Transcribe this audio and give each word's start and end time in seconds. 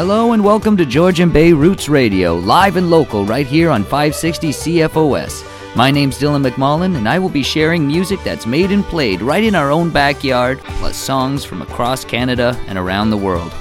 Hello 0.00 0.32
and 0.32 0.42
welcome 0.42 0.78
to 0.78 0.86
Georgian 0.86 1.28
Bay 1.28 1.52
Roots 1.52 1.86
Radio, 1.86 2.34
live 2.34 2.76
and 2.76 2.88
local 2.88 3.26
right 3.26 3.46
here 3.46 3.68
on 3.68 3.82
560 3.82 4.48
CFOS. 4.48 5.44
My 5.76 5.90
name's 5.90 6.18
Dylan 6.18 6.42
McMullen, 6.42 6.96
and 6.96 7.06
I 7.06 7.18
will 7.18 7.28
be 7.28 7.42
sharing 7.42 7.86
music 7.86 8.18
that's 8.24 8.46
made 8.46 8.70
and 8.70 8.82
played 8.82 9.20
right 9.20 9.44
in 9.44 9.54
our 9.54 9.70
own 9.70 9.90
backyard, 9.90 10.58
plus 10.60 10.96
songs 10.96 11.44
from 11.44 11.60
across 11.60 12.02
Canada 12.02 12.58
and 12.66 12.78
around 12.78 13.10
the 13.10 13.18
world. 13.18 13.52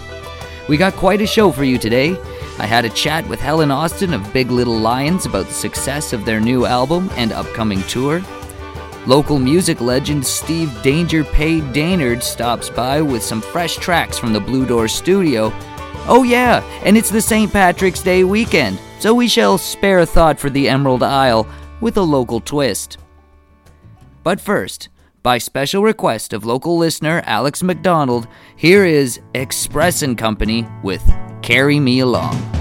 We 0.70 0.78
got 0.78 0.94
quite 0.94 1.20
a 1.20 1.28
show 1.28 1.52
for 1.52 1.66
you 1.66 1.78
today. 1.78 2.18
I 2.58 2.66
had 2.66 2.86
a 2.86 2.90
chat 2.90 3.28
with 3.28 3.42
Helen 3.42 3.70
Austin 3.70 4.14
of 4.14 4.32
Big 4.32 4.50
Little 4.50 4.78
Lions 4.78 5.26
about 5.26 5.48
the 5.48 5.54
success 5.54 6.14
of 6.14 6.24
their 6.24 6.40
new 6.40 6.66
album 6.66 7.10
and 7.18 7.34
upcoming 7.34 7.84
tour. 7.84 8.22
Local 9.06 9.40
music 9.40 9.82
legend 9.82 10.26
Steve 10.26 10.72
Danger 10.84 11.26
Pay 11.26 11.60
Daynard 11.60 12.24
stops 12.24 12.70
by 12.70 13.02
with 13.02 13.24
some 13.24 13.42
fresh 13.42 13.76
tracks 13.76 14.18
from 14.18 14.32
the 14.32 14.40
Blue 14.40 14.66
Door 14.66 14.88
studio. 14.88 15.52
Oh, 16.08 16.24
yeah, 16.24 16.64
and 16.84 16.98
it's 16.98 17.10
the 17.10 17.22
St. 17.22 17.52
Patrick's 17.52 18.02
Day 18.02 18.24
weekend, 18.24 18.80
so 19.00 19.14
we 19.14 19.28
shall 19.28 19.58
spare 19.58 20.00
a 20.00 20.06
thought 20.06 20.40
for 20.40 20.50
the 20.50 20.68
Emerald 20.68 21.04
Isle 21.04 21.48
with 21.82 21.98
a 21.98 22.02
local 22.02 22.40
twist. 22.40 22.98
But 24.24 24.42
first, 24.42 24.90
by 25.22 25.38
special 25.38 25.84
request 25.84 26.34
of 26.34 26.46
local 26.46 26.78
listener 26.78 27.22
Alex 27.26 27.62
McDonald, 27.62 28.28
here 28.56 28.86
is 28.86 29.20
Express 29.36 30.02
and 30.02 30.18
Company 30.18 30.68
with 30.84 31.04
Carry 31.42 31.80
Me 31.80 32.00
Along. 32.00 32.59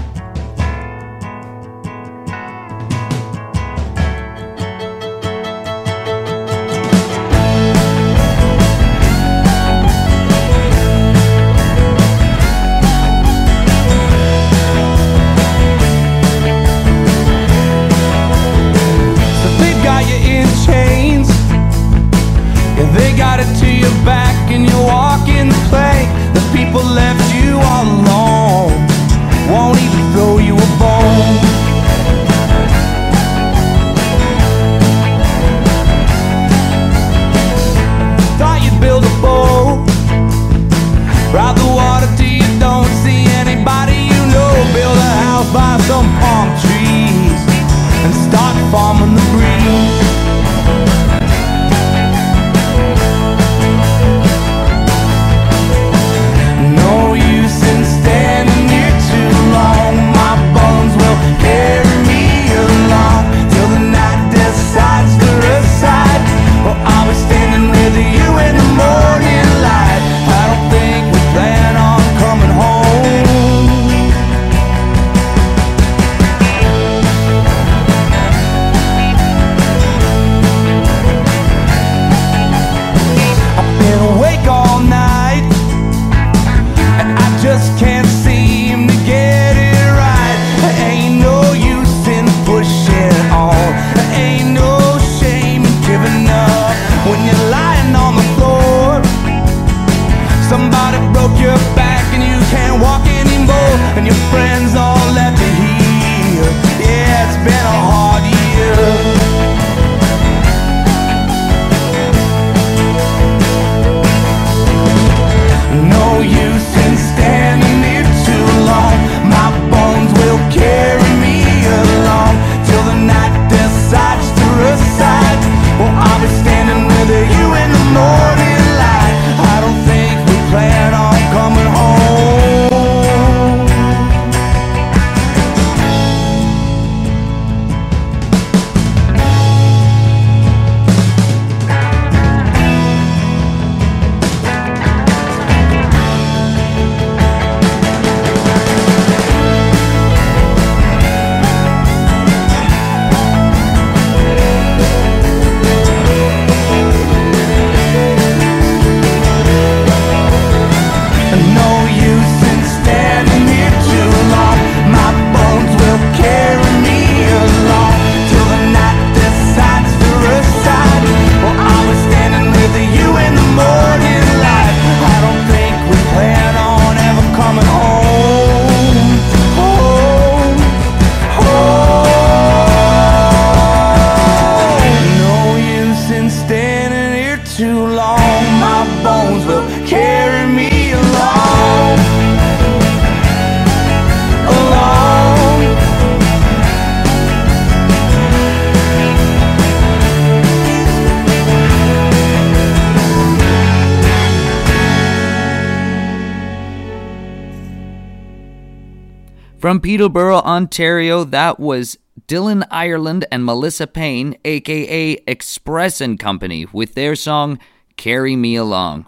Peterborough, 209.89 210.41
Ontario, 210.41 211.23
that 211.23 211.59
was 211.59 211.97
Dylan 212.27 212.63
Ireland 212.69 213.25
and 213.31 213.43
Melissa 213.43 213.87
Payne, 213.87 214.37
aka 214.45 215.17
Express 215.25 215.99
and 215.99 216.19
Company, 216.19 216.67
with 216.71 216.93
their 216.93 217.15
song 217.15 217.57
Carry 217.97 218.35
Me 218.35 218.55
Along. 218.55 219.07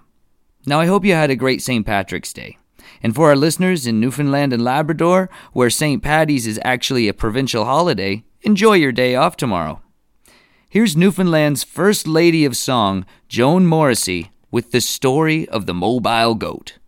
Now, 0.66 0.80
I 0.80 0.88
hope 0.88 1.06
you 1.06 1.14
had 1.14 1.30
a 1.30 1.36
great 1.36 1.62
St. 1.62 1.86
Patrick's 1.86 2.34
Day. 2.34 2.58
And 3.04 3.14
for 3.14 3.30
our 3.30 3.36
listeners 3.36 3.86
in 3.86 4.00
Newfoundland 4.00 4.54
and 4.54 4.64
Labrador, 4.64 5.30
where 5.54 5.70
St. 5.70 6.02
Patty's 6.02 6.48
is 6.48 6.60
actually 6.64 7.08
a 7.08 7.14
provincial 7.14 7.66
holiday, 7.66 8.24
enjoy 8.42 8.74
your 8.74 8.92
day 8.92 9.14
off 9.14 9.38
tomorrow. 9.38 9.84
Here's 10.68 10.98
Newfoundland's 10.98 11.64
First 11.64 12.08
Lady 12.08 12.44
of 12.44 12.58
Song, 12.58 13.06
Joan 13.30 13.68
Morrissey, 13.68 14.32
with 14.50 14.72
the 14.72 14.82
story 14.82 15.48
of 15.50 15.68
the 15.68 15.76
mobile 15.76 16.34
goat. 16.34 16.80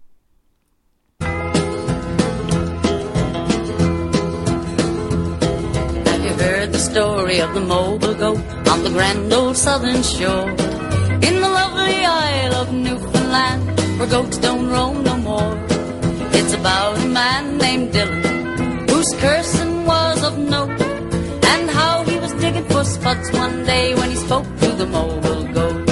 Story 6.93 7.39
of 7.39 7.51
the 7.55 7.59
mobile 7.59 8.13
goat 8.13 8.43
on 8.71 8.83
the 8.83 8.91
grand 8.91 9.33
old 9.33 9.57
southern 9.57 10.03
shore. 10.03 10.47
In 11.27 11.35
the 11.43 11.51
lovely 11.59 11.97
Isle 12.05 12.55
of 12.61 12.71
Newfoundland, 12.71 13.63
where 13.97 14.09
goats 14.15 14.37
don't 14.37 14.67
roam 14.69 15.03
no 15.03 15.15
more. 15.17 15.53
It's 16.37 16.53
about 16.53 16.99
a 16.99 17.07
man 17.07 17.57
named 17.57 17.93
Dylan 17.93 18.87
whose 18.91 19.11
cursing 19.23 19.87
was 19.87 20.23
of 20.23 20.37
note, 20.37 20.79
and 21.53 21.67
how 21.79 22.03
he 22.03 22.19
was 22.19 22.31
digging 22.33 22.65
for 22.65 22.83
spuds 22.83 23.31
one 23.31 23.65
day 23.65 23.95
when 23.95 24.09
he 24.11 24.17
spoke 24.27 24.49
to 24.61 24.69
the 24.81 24.85
mobile 24.85 25.45
goat. 25.57 25.87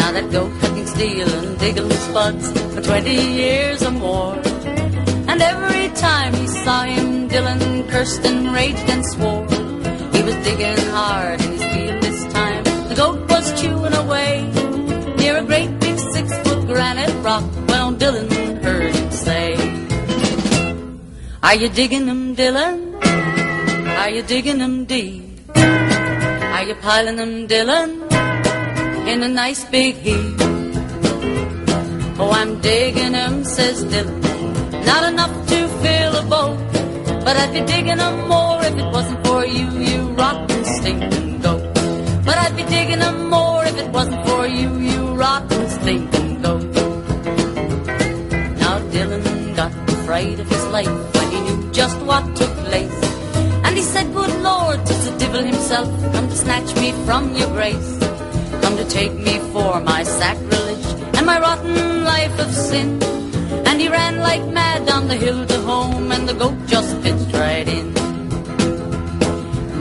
Now 0.00 0.10
that 0.16 0.26
goat 0.32 0.52
had 0.62 0.74
been 0.74 0.88
stealing, 0.88 1.56
digging 1.58 1.90
spuds 2.08 2.46
for 2.74 2.82
20 2.82 3.14
years 3.40 3.80
or 3.84 3.92
more. 3.92 4.63
And 5.34 5.42
every 5.42 5.88
time 5.96 6.32
he 6.32 6.46
saw 6.46 6.84
him, 6.84 7.28
Dylan 7.28 7.90
cursed 7.90 8.24
and 8.24 8.54
raged 8.54 8.88
and 8.88 9.04
swore. 9.04 9.42
He 10.14 10.22
was 10.22 10.36
digging 10.46 10.78
hard 10.94 11.42
in 11.42 11.50
his 11.54 11.64
field 11.74 12.02
this 12.04 12.32
time. 12.32 12.62
The 12.90 12.94
goat 12.94 13.28
was 13.28 13.60
chewing 13.60 13.94
away 13.94 14.46
near 15.18 15.38
a 15.38 15.42
great 15.42 15.76
big 15.80 15.98
six 16.14 16.38
foot 16.44 16.68
granite 16.68 17.12
rock 17.24 17.42
when 17.66 17.80
old 17.80 17.98
Dylan 17.98 18.62
heard 18.62 18.94
him 18.94 19.10
say, 19.10 19.56
Are 21.42 21.56
you 21.56 21.68
digging 21.68 22.06
them, 22.06 22.36
Dylan? 22.36 22.94
Are 24.02 24.10
you 24.10 24.22
digging 24.22 24.58
them 24.58 24.84
deep? 24.84 25.24
Are 25.56 26.62
you 26.62 26.76
piling 26.76 27.16
them, 27.16 27.48
Dylan, 27.48 27.90
in 29.08 29.24
a 29.24 29.28
nice 29.28 29.64
big 29.64 29.96
heap? 29.96 30.36
Oh, 32.20 32.30
I'm 32.32 32.60
digging 32.60 33.10
them, 33.10 33.42
says 33.44 33.84
Dylan. 33.86 34.23
Not 34.86 35.12
enough 35.12 35.34
to 35.48 35.68
fill 35.82 36.16
a 36.16 36.22
boat, 36.34 36.58
but 37.24 37.36
I'd 37.36 37.52
be 37.52 37.60
digging 37.60 37.96
them 37.96 38.28
more 38.28 38.62
if 38.64 38.76
it 38.76 38.88
wasn't 38.92 39.26
for 39.26 39.44
you, 39.46 39.66
you 39.90 40.00
rotten 40.12 40.64
stinking 40.64 41.40
goat. 41.40 41.62
But 42.24 42.36
I'd 42.38 42.56
be 42.56 42.64
digging 42.64 42.98
them 42.98 43.30
more 43.30 43.64
if 43.64 43.76
it 43.78 43.90
wasn't 43.90 44.26
for 44.28 44.46
you, 44.46 44.68
you 44.78 45.14
rotten 45.14 45.68
stinking 45.70 46.42
goat. 46.42 46.72
Now 48.62 48.78
Dylan 48.92 49.56
got 49.56 49.72
afraid 49.88 50.40
of 50.40 50.48
his 50.48 50.66
life 50.66 51.14
when 51.14 51.30
he 51.30 51.40
knew 51.40 51.72
just 51.72 51.98
what 52.02 52.24
took 52.36 52.54
place. 52.68 53.00
And 53.64 53.76
he 53.76 53.82
said, 53.82 54.12
Good 54.12 54.34
Lord, 54.42 54.84
tis 54.86 55.10
the 55.10 55.18
devil 55.18 55.42
himself 55.42 55.88
come 56.12 56.28
to 56.28 56.36
snatch 56.36 56.74
me 56.76 56.92
from 57.06 57.34
your 57.34 57.48
grace. 57.48 57.98
Come 58.62 58.76
to 58.76 58.84
take 58.84 59.14
me 59.14 59.38
for 59.52 59.80
my 59.80 60.02
sacrilege 60.04 60.86
and 61.16 61.26
my 61.26 61.38
rotten 61.40 62.04
life 62.04 62.38
of 62.38 62.50
sin. 62.52 63.00
And 63.68 63.80
he 63.80 63.88
ran 63.88 64.18
like 64.18 64.44
mad 64.46 64.86
down 64.86 65.08
the 65.08 65.16
hill 65.16 65.46
to 65.46 65.58
home, 65.62 66.12
and 66.12 66.28
the 66.28 66.34
goat 66.34 66.58
just 66.66 66.90
pitched 67.02 67.32
right 67.34 67.68
in. 67.68 67.92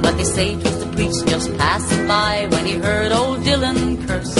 But 0.02 0.18
they 0.18 0.28
say 0.38 0.56
'twas 0.56 0.80
the 0.84 0.90
priest 0.96 1.28
just 1.28 1.50
passing 1.58 2.08
by 2.08 2.48
when 2.52 2.66
he 2.66 2.76
heard 2.88 3.12
old 3.12 3.40
Dylan 3.48 4.08
curse 4.08 4.36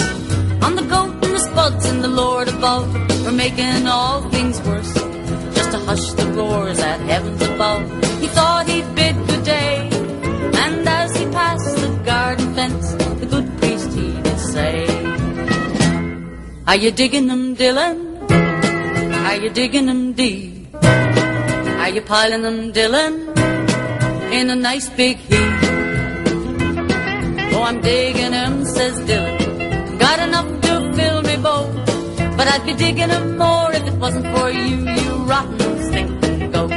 on 0.66 0.76
the 0.76 0.84
goat 0.84 1.14
and 1.26 1.34
the 1.38 1.40
spuds 1.40 1.86
and 1.86 2.04
the 2.04 2.08
Lord 2.08 2.48
above 2.48 2.88
for 3.24 3.32
making 3.32 3.88
all 3.88 4.22
things 4.30 4.62
worse. 4.62 4.94
Just 5.56 5.72
to 5.72 5.80
hush 5.80 6.08
the 6.14 6.28
roars 6.38 6.80
at 6.80 7.00
heavens 7.02 7.42
above, 7.42 7.84
he 8.22 8.28
thought 8.28 8.68
he'd 8.68 8.88
bid 8.96 9.16
good 9.28 9.44
day. 9.44 9.90
And 10.64 10.88
as 10.88 11.16
he 11.18 11.26
passed 11.28 11.76
the 11.84 11.90
garden 12.06 12.54
fence, 12.56 12.94
the 13.22 13.28
good 13.34 13.48
priest 13.60 13.92
he 13.94 14.08
did 14.22 14.40
say, 14.40 14.86
Are 16.68 16.78
you 16.78 16.92
digging 16.92 17.28
them, 17.28 17.56
Dylan? 17.56 18.13
Are 19.26 19.38
you 19.38 19.50
digging 19.50 19.86
them 19.86 20.14
deep? 20.14 20.68
Are 21.84 21.90
you 21.90 22.02
piling 22.02 22.42
them, 22.42 22.74
Dylan, 22.74 23.14
in 24.32 24.50
a 24.50 24.56
nice 24.56 24.90
big 24.90 25.18
heap? 25.18 25.54
Oh, 27.56 27.64
I'm 27.64 27.80
digging 27.82 28.32
them, 28.32 28.66
says 28.66 29.00
Dylan. 29.00 29.98
Got 29.98 30.20
enough 30.28 30.50
to 30.66 30.94
fill 30.96 31.22
me 31.22 31.38
boat, 31.38 31.74
but 32.38 32.48
I'd 32.48 32.66
be 32.66 32.74
digging 32.74 33.08
them 33.08 33.38
more 33.38 33.72
if 33.72 33.88
it 33.88 33.94
wasn't 33.96 34.28
for 34.36 34.52
you, 34.52 34.78
you 35.00 35.12
rotten 35.24 35.84
stinking 35.88 36.52
goat. 36.52 36.72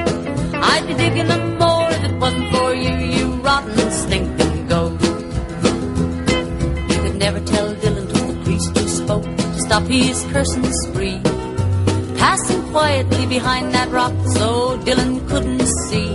I'd 0.72 0.87
be 0.87 0.94
digging 0.94 1.28
them 1.28 1.58
more 1.58 1.90
if 1.90 2.04
it 2.04 2.16
wasn't 2.16 2.49
for 2.54 2.75
you, 2.75 2.94
you 3.16 3.26
rotten 3.49 3.90
stinking 3.90 4.69
goat. 4.69 5.00
You 6.90 6.99
could 7.02 7.16
never 7.16 7.40
tell 7.40 7.75
Dylan 7.75 8.06
'twas 8.08 8.26
the 8.31 8.40
priest 8.44 8.78
who 8.78 8.88
spoke 8.88 9.25
to 9.37 9.60
stop 9.60 9.82
his 9.84 10.22
cursing 10.32 10.72
spree 10.84 11.35
passing 12.26 12.62
quietly 12.75 13.25
behind 13.26 13.73
that 13.73 13.88
rock 13.96 14.14
so 14.37 14.46
Dylan 14.87 15.12
couldn't 15.28 15.67
see. 15.87 16.08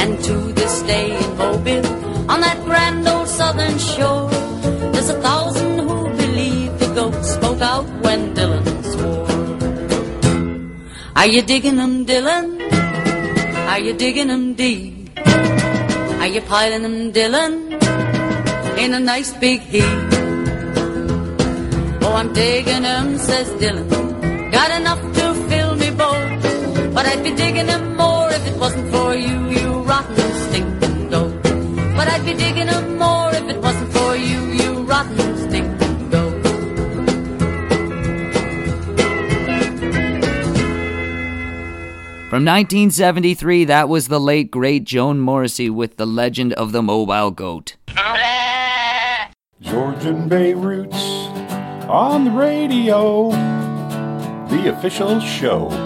And 0.00 0.12
to 0.26 0.34
this 0.58 0.74
day 0.90 1.08
in 1.22 1.30
Mobile, 1.36 1.88
on 2.32 2.40
that 2.46 2.58
grand 2.64 3.06
old 3.06 3.28
southern 3.28 3.76
shore, 3.78 4.30
there's 4.92 5.10
a 5.16 5.18
thousand 5.26 5.74
who 5.86 5.98
believe 6.22 6.70
the 6.82 6.88
goat 6.98 7.18
spoke 7.34 7.60
out 7.60 7.86
when 8.04 8.20
Dylan 8.36 8.68
swore. 8.92 9.28
Are 11.20 11.28
you 11.34 11.42
digging 11.42 11.76
them, 11.82 12.06
Dylan? 12.06 12.46
Are 13.72 13.82
you 13.86 13.92
digging 14.04 14.28
them 14.28 14.54
deep? 14.54 14.94
Are 16.22 16.30
you 16.34 16.40
piling 16.52 16.82
them, 16.86 17.12
Dylan, 17.12 17.52
in 18.84 18.94
a 19.00 19.02
nice 19.12 19.34
big 19.44 19.60
heap? 19.60 19.98
Oh, 22.04 22.14
I'm 22.20 22.32
digging 22.32 22.84
them, 22.88 23.18
says 23.18 23.48
Dylan. 23.60 24.50
Got 24.50 24.70
enough 24.80 25.15
but 26.96 27.04
I'd 27.04 27.22
be 27.22 27.34
digging 27.34 27.66
them 27.66 27.94
more 27.94 28.30
if 28.30 28.46
it 28.46 28.56
wasn't 28.58 28.90
for 28.90 29.14
you, 29.14 29.50
you 29.50 29.82
rotten 29.82 30.16
stinking 30.16 31.10
goat. 31.10 31.42
But 31.94 32.08
I'd 32.08 32.24
be 32.24 32.32
digging 32.32 32.68
them 32.68 32.96
more 32.96 33.34
if 33.34 33.46
it 33.50 33.60
wasn't 33.60 33.92
for 33.92 34.16
you, 34.16 34.40
you 34.52 34.82
rotten 34.84 35.36
stinking 35.36 36.08
goat. 36.08 36.42
From 42.30 42.46
1973, 42.46 43.66
that 43.66 43.90
was 43.90 44.08
the 44.08 44.18
late 44.18 44.50
great 44.50 44.84
Joan 44.84 45.20
Morrissey 45.20 45.68
with 45.68 45.98
The 45.98 46.06
Legend 46.06 46.54
of 46.54 46.72
the 46.72 46.82
Mobile 46.82 47.30
Goat. 47.30 47.76
Georgian 49.60 50.30
Bay 50.30 50.54
Roots 50.54 50.96
on 51.90 52.24
the 52.24 52.30
radio, 52.30 53.28
the 54.48 54.72
official 54.74 55.20
show 55.20 55.85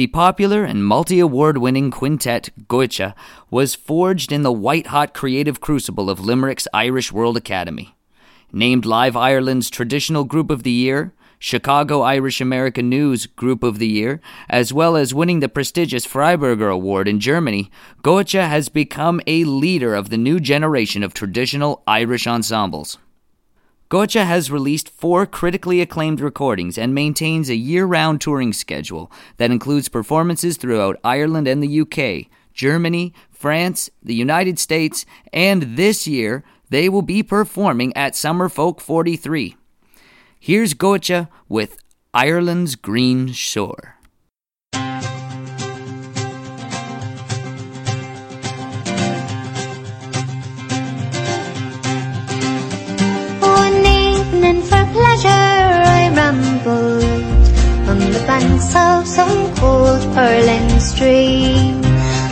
The 0.00 0.06
popular 0.06 0.64
and 0.64 0.82
multi 0.82 1.20
award 1.20 1.58
winning 1.58 1.90
quintet 1.90 2.48
Goitse 2.66 3.12
was 3.50 3.74
forged 3.74 4.32
in 4.32 4.42
the 4.42 4.50
white 4.50 4.86
hot 4.86 5.12
creative 5.12 5.60
crucible 5.60 6.08
of 6.08 6.18
Limerick's 6.18 6.66
Irish 6.72 7.12
World 7.12 7.36
Academy. 7.36 7.94
Named 8.50 8.86
Live 8.86 9.14
Ireland's 9.14 9.68
Traditional 9.68 10.24
Group 10.24 10.48
of 10.48 10.62
the 10.62 10.70
Year, 10.70 11.12
Chicago 11.38 12.00
Irish 12.00 12.40
American 12.40 12.88
News 12.88 13.26
Group 13.26 13.62
of 13.62 13.78
the 13.78 13.88
Year, 13.88 14.22
as 14.48 14.72
well 14.72 14.96
as 14.96 15.12
winning 15.12 15.40
the 15.40 15.50
prestigious 15.50 16.06
Freiburger 16.06 16.72
Award 16.72 17.06
in 17.06 17.20
Germany, 17.20 17.70
Goitse 18.02 18.48
has 18.48 18.70
become 18.70 19.20
a 19.26 19.44
leader 19.44 19.94
of 19.94 20.08
the 20.08 20.16
new 20.16 20.40
generation 20.40 21.02
of 21.02 21.12
traditional 21.12 21.82
Irish 21.86 22.26
ensembles. 22.26 22.96
Goitse 23.90 24.24
has 24.24 24.52
released 24.52 24.88
four 24.88 25.26
critically 25.26 25.80
acclaimed 25.80 26.20
recordings 26.20 26.78
and 26.78 26.94
maintains 26.94 27.50
a 27.50 27.56
year 27.56 27.84
round 27.84 28.20
touring 28.20 28.52
schedule 28.52 29.10
that 29.38 29.50
includes 29.50 29.88
performances 29.88 30.56
throughout 30.56 31.00
Ireland 31.02 31.48
and 31.48 31.60
the 31.60 31.80
UK, 31.80 32.30
Germany, 32.54 33.12
France, 33.32 33.90
the 34.00 34.14
United 34.14 34.60
States, 34.60 35.04
and 35.32 35.76
this 35.76 36.06
year 36.06 36.44
they 36.68 36.88
will 36.88 37.02
be 37.02 37.24
performing 37.24 37.92
at 37.96 38.14
Summer 38.14 38.48
Folk 38.48 38.80
43. 38.80 39.56
Here's 40.38 40.72
Goitse 40.72 41.28
with 41.48 41.76
Ireland's 42.14 42.76
Green 42.76 43.32
Shore. 43.32 43.96
Of 58.74 59.06
some 59.06 59.54
cold 59.56 60.02
purling 60.14 60.80
stream. 60.80 61.80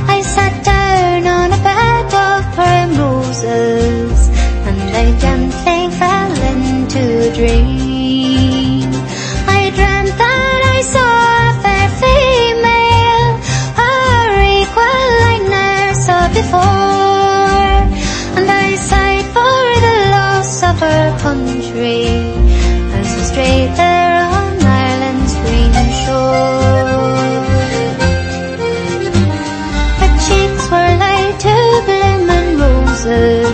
I 0.07 0.21
sat 0.23 0.65
down 0.65 1.27
on 1.27 1.53
a 1.53 1.61
bed 1.63 2.15
of 2.15 2.41
primroses 2.55 4.29
and 4.69 4.81
I 5.03 5.19
gently 5.19 5.81
fell 5.99 6.35
into 6.53 7.03
a 7.29 7.35
dream. 7.35 8.91
I 9.49 9.71
dreamt 9.77 10.15
that 10.23 10.61
I 10.77 10.81
saw 10.95 11.13
a 11.43 11.55
fair 11.63 11.89
female, 12.03 13.31
her 13.81 14.29
equal 14.63 15.07
likeness 15.27 16.09
of 16.09 16.29
the 16.35 16.43
before. 16.43 17.79
And 18.39 18.49
I 18.49 18.77
sighed 18.77 19.27
for 19.35 19.63
the 19.87 19.97
loss 20.15 20.63
of 20.63 20.83
our 20.83 21.19
country 21.19 22.07
as 22.95 23.17
we 23.17 23.23
strayed 23.23 23.98
roses, 33.09 33.48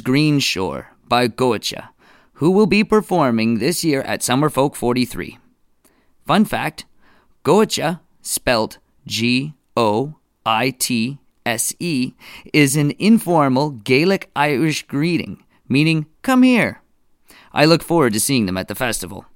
Green 0.00 0.38
Shore 0.38 0.90
by 1.08 1.28
Goitse, 1.28 1.88
who 2.34 2.50
will 2.50 2.66
be 2.66 2.84
performing 2.84 3.58
this 3.58 3.84
year 3.84 4.02
at 4.02 4.20
Summerfolk 4.20 4.74
43. 4.74 5.38
Fun 6.26 6.44
fact 6.44 6.86
Goitse, 7.44 8.00
spelt 8.22 8.78
G 9.06 9.54
O 9.76 10.16
I 10.46 10.70
T 10.70 11.18
S 11.44 11.74
E, 11.78 12.14
is 12.52 12.76
an 12.76 12.92
informal 12.98 13.70
Gaelic 13.70 14.30
Irish 14.34 14.86
greeting, 14.86 15.44
meaning 15.68 16.06
come 16.22 16.42
here. 16.42 16.82
I 17.52 17.64
look 17.66 17.82
forward 17.82 18.12
to 18.14 18.20
seeing 18.20 18.46
them 18.46 18.56
at 18.56 18.68
the 18.68 18.74
festival. 18.74 19.26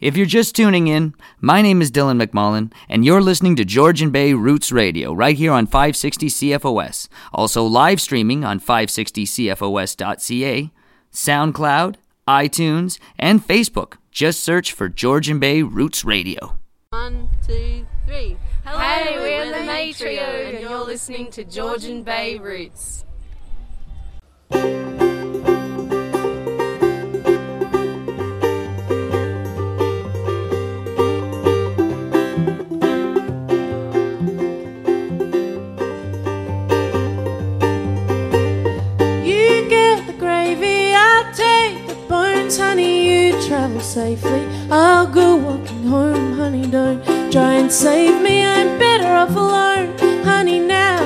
If 0.00 0.16
you're 0.16 0.26
just 0.26 0.54
tuning 0.54 0.86
in, 0.86 1.12
my 1.40 1.60
name 1.60 1.82
is 1.82 1.90
Dylan 1.90 2.22
McMullen, 2.22 2.72
and 2.88 3.04
you're 3.04 3.20
listening 3.20 3.56
to 3.56 3.64
Georgian 3.64 4.10
Bay 4.10 4.32
Roots 4.32 4.70
Radio 4.70 5.12
right 5.12 5.36
here 5.36 5.50
on 5.50 5.66
560 5.66 6.28
CFOS, 6.28 7.08
also 7.32 7.64
live 7.64 8.00
streaming 8.00 8.44
on 8.44 8.60
560CFOS.ca, 8.60 10.70
SoundCloud, 11.12 11.96
iTunes, 12.28 13.00
and 13.18 13.44
Facebook. 13.44 13.94
Just 14.12 14.44
search 14.44 14.72
for 14.72 14.88
Georgian 14.88 15.40
Bay 15.40 15.62
Roots 15.62 16.04
Radio. 16.04 16.56
One, 16.90 17.28
two, 17.44 17.84
three. 18.06 18.36
Hello, 18.64 18.78
Hey, 18.78 19.16
we're 19.16 19.22
we're 19.22 19.46
the 19.46 19.52
the 19.58 19.64
Mae 19.66 19.86
Mae 19.86 19.92
Trio, 19.92 20.22
and 20.22 20.60
you're 20.60 20.84
listening 20.84 21.28
to 21.32 21.42
Georgian 21.42 22.04
Bay 22.04 22.38
Roots. 22.38 23.04
Travel 43.78 43.94
safely, 43.94 44.44
I'll 44.72 45.06
go 45.06 45.36
walking 45.36 45.84
home, 45.84 46.32
honey. 46.32 46.66
Don't 46.66 47.00
try 47.30 47.54
and 47.54 47.70
save 47.70 48.20
me, 48.20 48.44
I'm 48.44 48.76
better 48.76 49.06
off 49.06 49.30
alone, 49.30 49.96
honey. 50.24 50.58
Now 50.58 51.04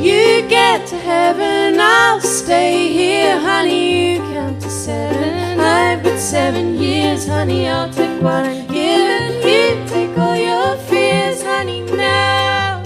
you 0.00 0.46
get 0.48 0.86
to 0.86 0.96
heaven, 0.96 1.80
I'll 1.80 2.20
stay 2.20 2.92
here, 2.92 3.36
honey. 3.40 4.12
You 4.14 4.18
count 4.32 4.60
to 4.62 4.70
seven, 4.70 5.58
I've 5.58 6.04
got 6.04 6.20
seven 6.20 6.76
years, 6.76 7.26
honey. 7.26 7.66
I'll 7.68 7.92
take 7.92 8.22
what 8.22 8.44
I'm 8.44 8.68
given, 8.68 9.32
you 9.42 9.84
take 9.88 10.16
all 10.16 10.36
your 10.36 10.76
fears, 10.86 11.42
honey. 11.42 11.80
Now. 11.80 12.84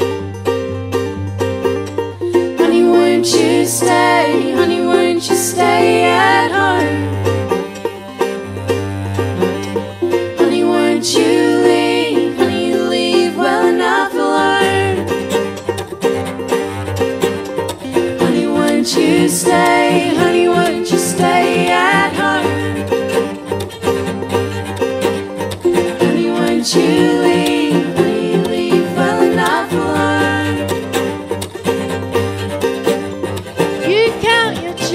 Honey, 2.58 2.84
won't 2.84 3.26
you 3.26 3.66
stay? 3.66 4.54
Honey, 4.56 4.77
won't 5.18 5.30
you 5.30 5.36
stay 5.36 6.04
at 6.04 6.52
home? 6.52 7.16
Honey, 10.38 10.62
won't 10.62 11.12
you 11.12 11.58
leave? 11.66 12.36
Honey, 12.36 12.68
you 12.68 12.84
leave 12.84 13.36
well 13.36 13.66
enough 13.66 14.12
alone. 14.14 15.08
Honey, 18.20 18.46
won't 18.46 18.96
you 18.96 19.28
stay? 19.28 20.14
Honey, 20.14 20.46
won't 20.46 20.88
you 20.88 20.98
stay 20.98 21.66
at 21.66 22.12
home? 22.12 22.86
Honey, 25.98 26.30
won't 26.30 26.74
you 26.76 27.22
leave? 27.22 27.37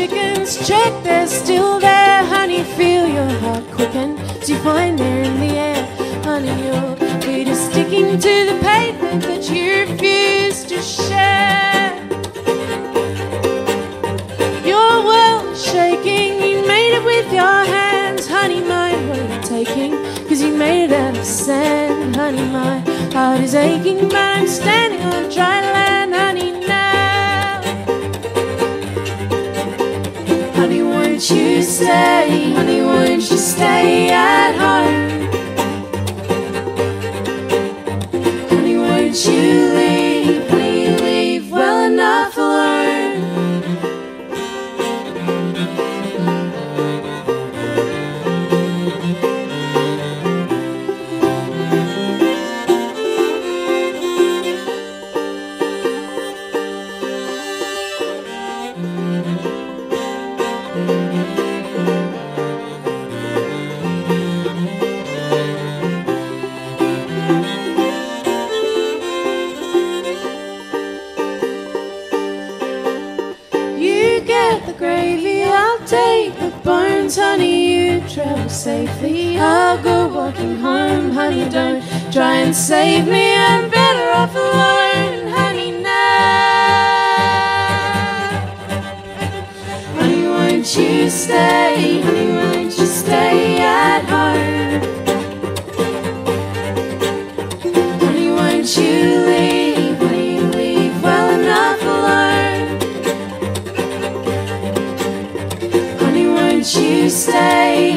Chickens, 0.07 0.67
check 0.67 1.03
they're 1.03 1.27
still 1.27 1.79
there. 1.79 2.25
Honey, 2.25 2.63
feel 2.63 3.07
your 3.07 3.29
heart 3.39 3.63
quicken 3.71 4.17
as 4.19 4.49
you 4.49 4.57
find 4.57 4.99
they're 4.99 5.23
in 5.23 5.39
the 5.39 5.53
air. 5.69 5.85
Honey, 6.23 6.55
your 6.67 6.95
feet 7.21 7.47
are 7.47 7.55
sticking 7.55 8.19
to 8.19 8.33
the 8.49 8.59
pavement 8.61 9.23
that 9.23 9.49
you 9.49 9.81
refuse 9.81 10.65
to 10.65 10.81
share. 10.81 11.93
Your 14.65 15.05
world 15.05 15.55
shaking, 15.57 16.41
you 16.49 16.67
made 16.67 16.93
it 16.97 17.05
with 17.05 17.31
your 17.31 17.59
hands. 17.75 18.27
Honey, 18.27 18.61
mine 18.61 19.07
won't 19.07 19.45
taking, 19.45 19.91
cause 20.27 20.41
you 20.41 20.53
made 20.53 20.85
it 20.85 20.93
out 20.93 21.17
of 21.17 21.25
sand. 21.25 22.15
Honey, 22.15 22.45
my 22.51 22.79
heart 23.13 23.39
is 23.39 23.55
aching, 23.55 24.09
but 24.09 24.15
I'm 24.15 24.47
standing 24.47 25.01
on 25.01 25.29
dry 25.29 25.61
land. 25.61 26.02
Stay? 31.63 32.51
Honey, 32.53 32.81
won't 32.81 33.29
you 33.31 33.37
stay 33.37 34.09
at 34.09 34.55
home? 34.55 34.92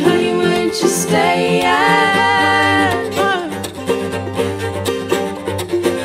Honey, 0.04 0.26
you 0.66 0.88
stay? 0.88 1.62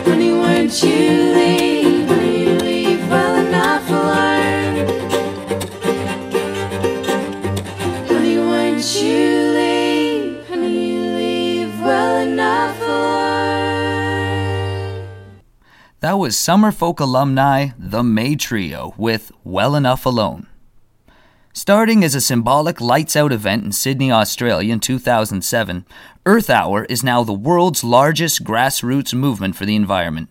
Honey, 0.05 0.27
you 0.27 1.09
leave? 1.35 2.07
Honey, 2.07 2.45
leave 2.59 3.09
well 3.09 3.35
enough 3.45 3.89
alone. 3.89 4.87
Honey, 8.07 8.33
you 8.33 8.41
leave? 9.57 10.47
Honey, 10.47 10.97
leave 11.17 11.73
well 11.81 12.15
enough 12.27 12.79
alone. 12.81 13.01
That 15.99 16.13
was 16.13 16.37
Summer 16.37 16.71
Folk 16.71 16.99
alumni 16.99 17.69
The 17.77 18.03
Mae 18.03 18.35
Trio 18.35 18.93
with 18.97 19.31
Well 19.43 19.75
Enough 19.75 20.05
Alone. 20.05 20.47
Starting 21.53 22.01
as 22.01 22.15
a 22.15 22.21
symbolic 22.21 22.79
lights 22.79 23.13
out 23.15 23.33
event 23.33 23.65
in 23.65 23.71
Sydney, 23.73 24.09
Australia 24.09 24.71
in 24.71 24.79
2007, 24.79 25.85
Earth 26.25 26.49
Hour 26.49 26.85
is 26.85 27.03
now 27.03 27.23
the 27.23 27.33
world's 27.33 27.83
largest 27.83 28.45
grassroots 28.45 29.13
movement 29.13 29.57
for 29.57 29.65
the 29.65 29.75
environment, 29.75 30.29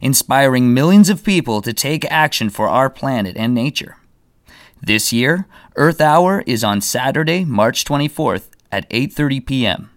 inspiring 0.00 0.74
millions 0.74 1.08
of 1.08 1.22
people 1.22 1.62
to 1.62 1.72
take 1.72 2.04
action 2.06 2.50
for 2.50 2.68
our 2.68 2.90
planet 2.90 3.36
and 3.36 3.54
nature. 3.54 3.98
This 4.82 5.12
year, 5.12 5.46
Earth 5.76 6.00
Hour 6.00 6.42
is 6.48 6.64
on 6.64 6.80
Saturday, 6.80 7.44
March 7.44 7.84
24th 7.84 8.48
at 8.72 8.90
8:30 8.90 9.46
p.m. 9.46 9.90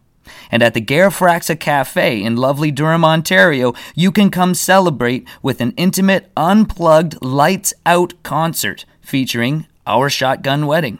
And 0.51 0.61
at 0.61 0.75
the 0.75 0.81
Garafraxa 0.81 1.59
Cafe 1.59 2.21
in 2.21 2.35
lovely 2.35 2.69
Durham, 2.69 3.03
Ontario, 3.03 3.73
you 3.95 4.11
can 4.11 4.29
come 4.29 4.53
celebrate 4.53 5.27
with 5.41 5.61
an 5.61 5.73
intimate, 5.77 6.29
unplugged, 6.37 7.19
lights 7.23 7.73
out 7.87 8.13
concert 8.21 8.85
featuring 9.01 9.65
Our 9.89 10.07
Shotgun 10.07 10.67
Wedding. 10.67 10.99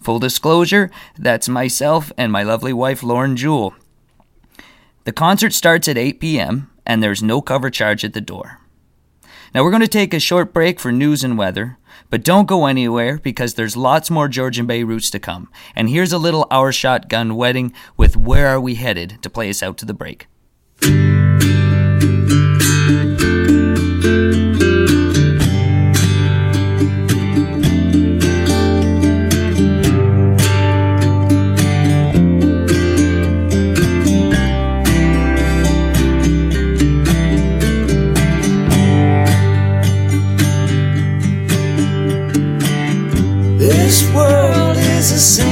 Full 0.00 0.18
disclosure, 0.18 0.90
that's 1.18 1.46
myself 1.46 2.10
and 2.16 2.32
my 2.32 2.42
lovely 2.42 2.72
wife 2.72 3.02
Lauren 3.02 3.36
Jewell. 3.36 3.74
The 5.04 5.12
concert 5.12 5.52
starts 5.52 5.88
at 5.88 5.98
8 5.98 6.20
p.m., 6.20 6.70
and 6.86 7.02
there's 7.02 7.22
no 7.22 7.42
cover 7.42 7.68
charge 7.68 8.02
at 8.02 8.14
the 8.14 8.20
door. 8.22 8.58
Now, 9.54 9.62
we're 9.62 9.70
going 9.70 9.82
to 9.82 9.88
take 9.88 10.14
a 10.14 10.20
short 10.20 10.54
break 10.54 10.80
for 10.80 10.90
news 10.90 11.22
and 11.22 11.36
weather, 11.36 11.76
but 12.08 12.24
don't 12.24 12.48
go 12.48 12.64
anywhere 12.64 13.18
because 13.18 13.54
there's 13.54 13.76
lots 13.76 14.10
more 14.10 14.26
Georgian 14.26 14.66
Bay 14.66 14.84
Roots 14.84 15.10
to 15.10 15.18
come. 15.18 15.50
And 15.76 15.90
here's 15.90 16.12
a 16.12 16.18
little 16.18 16.46
Our 16.50 16.72
Shotgun 16.72 17.36
Wedding 17.36 17.74
with 17.98 18.16
Where 18.16 18.48
Are 18.48 18.60
We 18.60 18.76
Headed 18.76 19.22
to 19.22 19.28
play 19.28 19.50
us 19.50 19.62
out 19.62 19.76
to 19.78 19.84
the 19.84 19.92
break. 19.92 20.28
A 45.12 45.18
sinking 45.18 45.49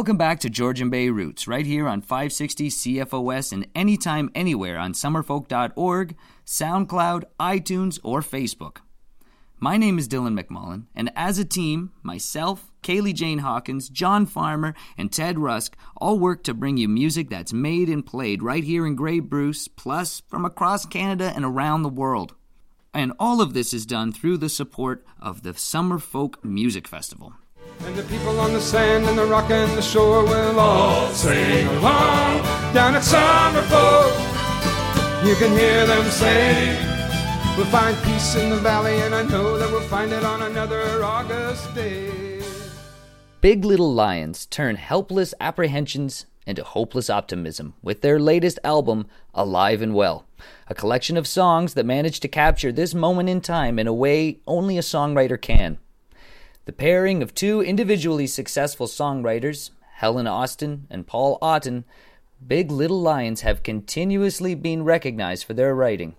Welcome 0.00 0.16
back 0.16 0.40
to 0.40 0.48
Georgian 0.48 0.88
Bay 0.88 1.10
Roots, 1.10 1.46
right 1.46 1.66
here 1.66 1.86
on 1.86 2.00
560 2.00 2.70
CFOS 2.70 3.52
and 3.52 3.66
anytime, 3.74 4.30
anywhere 4.34 4.78
on 4.78 4.94
summerfolk.org, 4.94 6.16
SoundCloud, 6.46 7.24
iTunes, 7.38 8.00
or 8.02 8.22
Facebook. 8.22 8.78
My 9.58 9.76
name 9.76 9.98
is 9.98 10.08
Dylan 10.08 10.40
McMullen, 10.40 10.86
and 10.94 11.12
as 11.14 11.38
a 11.38 11.44
team, 11.44 11.92
myself, 12.02 12.72
Kaylee 12.82 13.12
Jane 13.12 13.40
Hawkins, 13.40 13.90
John 13.90 14.24
Farmer, 14.24 14.74
and 14.96 15.12
Ted 15.12 15.38
Rusk 15.38 15.76
all 15.98 16.18
work 16.18 16.44
to 16.44 16.54
bring 16.54 16.78
you 16.78 16.88
music 16.88 17.28
that's 17.28 17.52
made 17.52 17.90
and 17.90 18.04
played 18.04 18.42
right 18.42 18.64
here 18.64 18.86
in 18.86 18.96
Grey 18.96 19.20
Bruce, 19.20 19.68
plus 19.68 20.22
from 20.28 20.46
across 20.46 20.86
Canada 20.86 21.30
and 21.36 21.44
around 21.44 21.82
the 21.82 21.90
world. 21.90 22.34
And 22.94 23.12
all 23.18 23.42
of 23.42 23.52
this 23.52 23.74
is 23.74 23.84
done 23.84 24.12
through 24.12 24.38
the 24.38 24.48
support 24.48 25.04
of 25.20 25.42
the 25.42 25.52
Summer 25.52 25.98
Folk 25.98 26.42
Music 26.42 26.88
Festival. 26.88 27.34
And 27.86 27.96
the 27.96 28.02
people 28.04 28.38
on 28.38 28.52
the 28.52 28.60
sand 28.60 29.06
and 29.06 29.16
the 29.16 29.24
rock 29.24 29.50
and 29.50 29.70
the 29.76 29.82
shore 29.82 30.22
will 30.22 30.60
all 30.60 31.08
sing 31.08 31.66
along 31.66 32.42
down 32.74 32.94
at 32.94 33.02
Summerfolk. 33.02 34.12
You 35.26 35.34
can 35.36 35.50
hear 35.56 35.86
them 35.86 36.04
say, 36.10 36.78
We'll 37.56 37.66
find 37.66 37.96
peace 38.04 38.36
in 38.36 38.50
the 38.50 38.56
valley, 38.56 39.00
and 39.00 39.14
I 39.14 39.22
know 39.22 39.58
that 39.58 39.70
we'll 39.70 39.80
find 39.82 40.12
it 40.12 40.24
on 40.24 40.42
another 40.42 41.02
August 41.02 41.74
day. 41.74 42.42
Big 43.40 43.64
Little 43.64 43.92
Lions 43.92 44.46
turn 44.46 44.76
helpless 44.76 45.34
apprehensions 45.40 46.26
into 46.46 46.62
hopeless 46.62 47.10
optimism 47.10 47.74
with 47.82 48.02
their 48.02 48.18
latest 48.18 48.58
album, 48.62 49.06
Alive 49.34 49.82
and 49.82 49.94
Well, 49.94 50.26
a 50.68 50.74
collection 50.74 51.16
of 51.16 51.26
songs 51.26 51.74
that 51.74 51.86
manage 51.86 52.20
to 52.20 52.28
capture 52.28 52.72
this 52.72 52.94
moment 52.94 53.28
in 53.28 53.40
time 53.40 53.78
in 53.78 53.86
a 53.86 53.92
way 53.92 54.38
only 54.46 54.76
a 54.78 54.82
songwriter 54.82 55.40
can. 55.40 55.78
The 56.70 56.76
pairing 56.76 57.20
of 57.20 57.34
two 57.34 57.60
individually 57.60 58.28
successful 58.28 58.86
songwriters, 58.86 59.70
Helen 59.94 60.28
Austin 60.28 60.86
and 60.88 61.04
Paul 61.04 61.36
Otten, 61.42 61.84
Big 62.46 62.70
Little 62.70 63.02
Lions 63.02 63.40
have 63.40 63.64
continuously 63.64 64.54
been 64.54 64.84
recognized 64.84 65.44
for 65.44 65.52
their 65.52 65.74
writing, 65.74 66.14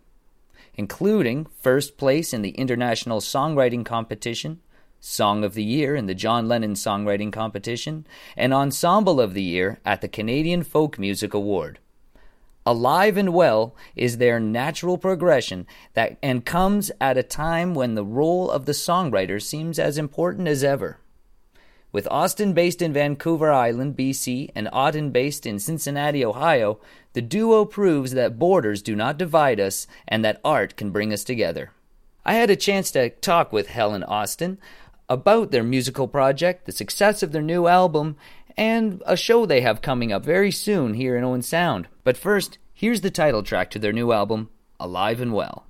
including 0.76 1.48
first 1.62 1.96
place 1.96 2.34
in 2.34 2.42
the 2.42 2.50
International 2.50 3.22
Songwriting 3.22 3.86
Competition, 3.86 4.60
Song 5.00 5.46
of 5.46 5.54
the 5.54 5.64
Year 5.64 5.96
in 5.96 6.08
the 6.08 6.14
John 6.14 6.50
Lennon 6.50 6.74
Songwriting 6.74 7.32
Competition, 7.32 8.06
and 8.36 8.54
Ensemble 8.54 9.22
of 9.22 9.34
the 9.34 9.42
Year 9.42 9.80
at 9.86 10.02
the 10.02 10.10
Canadian 10.10 10.64
Folk 10.64 11.00
Music 11.00 11.34
Award. 11.34 11.80
Alive 12.66 13.18
and 13.18 13.34
Well 13.34 13.76
is 13.96 14.18
their 14.18 14.40
natural 14.40 14.98
progression 14.98 15.66
that 15.94 16.18
and 16.22 16.46
comes 16.46 16.92
at 17.02 17.18
a 17.18 17.24
time 17.24 17.74
when 17.74 17.96
the 17.96 18.06
role 18.06 18.52
of 18.52 18.66
the 18.66 18.72
songwriter 18.72 19.42
seems 19.42 19.80
as 19.80 19.98
important 19.98 20.48
as 20.48 20.64
ever. 20.64 21.00
With 21.92 22.08
Austin 22.10 22.54
based 22.54 22.82
in 22.82 22.94
Vancouver 22.94 23.52
Island, 23.52 23.98
BC, 23.98 24.52
and 24.56 24.70
Otten 24.72 25.12
based 25.12 25.46
in 25.46 25.60
Cincinnati, 25.60 26.24
Ohio, 26.24 26.80
the 27.14 27.22
duo 27.22 27.66
proves 27.66 28.12
that 28.12 28.40
borders 28.40 28.82
do 28.82 28.96
not 28.96 29.18
divide 29.18 29.60
us 29.60 29.88
and 30.08 30.24
that 30.24 30.40
art 30.46 30.78
can 30.78 30.92
bring 30.92 31.12
us 31.12 31.24
together. 31.24 31.72
I 32.24 32.36
had 32.36 32.50
a 32.50 32.56
chance 32.56 32.92
to 32.92 33.10
talk 33.10 33.52
with 33.52 33.68
Helen 33.68 34.04
Austin 34.04 34.60
about 35.10 35.52
their 35.52 35.64
musical 35.64 36.08
project, 36.08 36.66
the 36.66 36.72
success 36.72 37.22
of 37.22 37.34
their 37.34 37.42
new 37.42 37.68
album, 37.68 38.16
and 38.62 39.02
a 39.08 39.18
show 39.18 39.48
they 39.48 39.62
have 39.62 39.82
coming 39.82 40.14
up 40.14 40.24
very 40.24 40.52
soon 40.52 40.94
here 40.94 41.18
in 41.18 41.24
Owen 41.24 41.42
Sound. 41.42 41.88
But 42.04 42.16
first, 42.16 42.60
here's 42.76 43.02
the 43.02 43.10
title 43.10 43.42
track 43.42 43.72
to 43.72 43.80
their 43.80 43.92
new 43.92 44.12
album, 44.12 44.52
Alive 44.80 45.20
and 45.20 45.34
Well. 45.34 45.66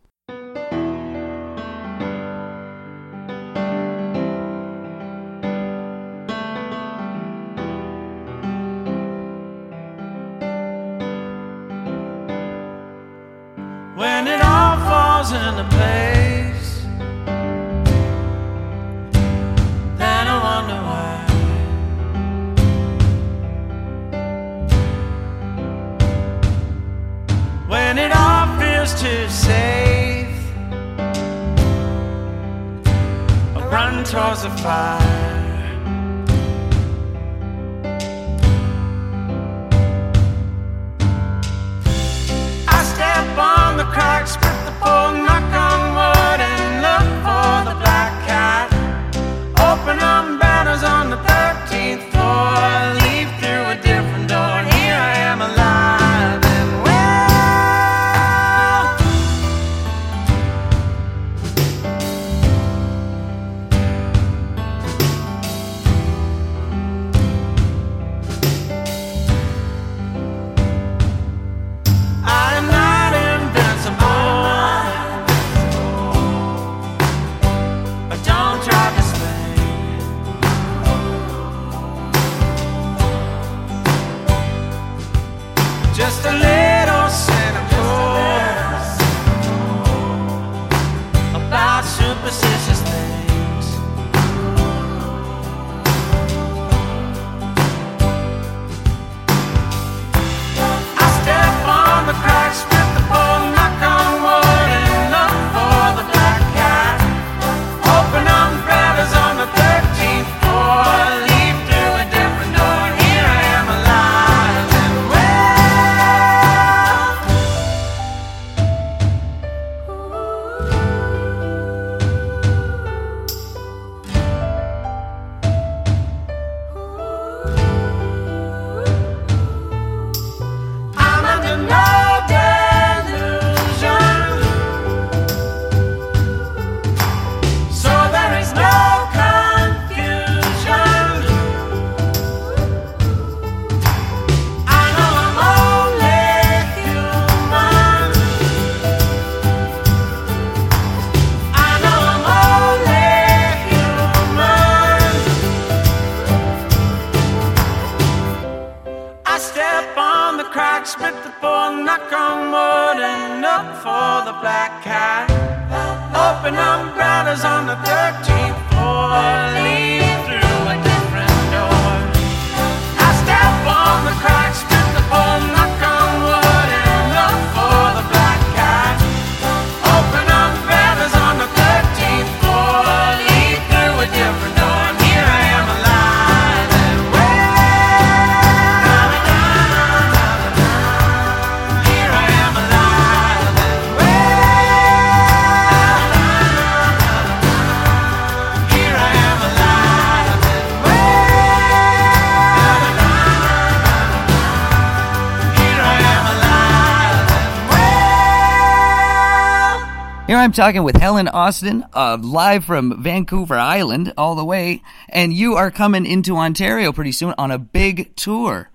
Here 210.31 210.39
I'm 210.39 210.53
talking 210.53 210.83
with 210.83 210.95
Helen 210.95 211.27
Austin, 211.27 211.83
uh, 211.93 212.17
live 212.21 212.63
from 212.63 213.03
Vancouver 213.03 213.55
Island, 213.55 214.13
all 214.17 214.35
the 214.35 214.45
way, 214.45 214.81
and 215.09 215.33
you 215.33 215.55
are 215.55 215.69
coming 215.69 216.05
into 216.05 216.37
Ontario 216.37 216.93
pretty 216.93 217.11
soon 217.11 217.33
on 217.37 217.51
a 217.51 217.57
big 217.57 218.15
tour. 218.15 218.69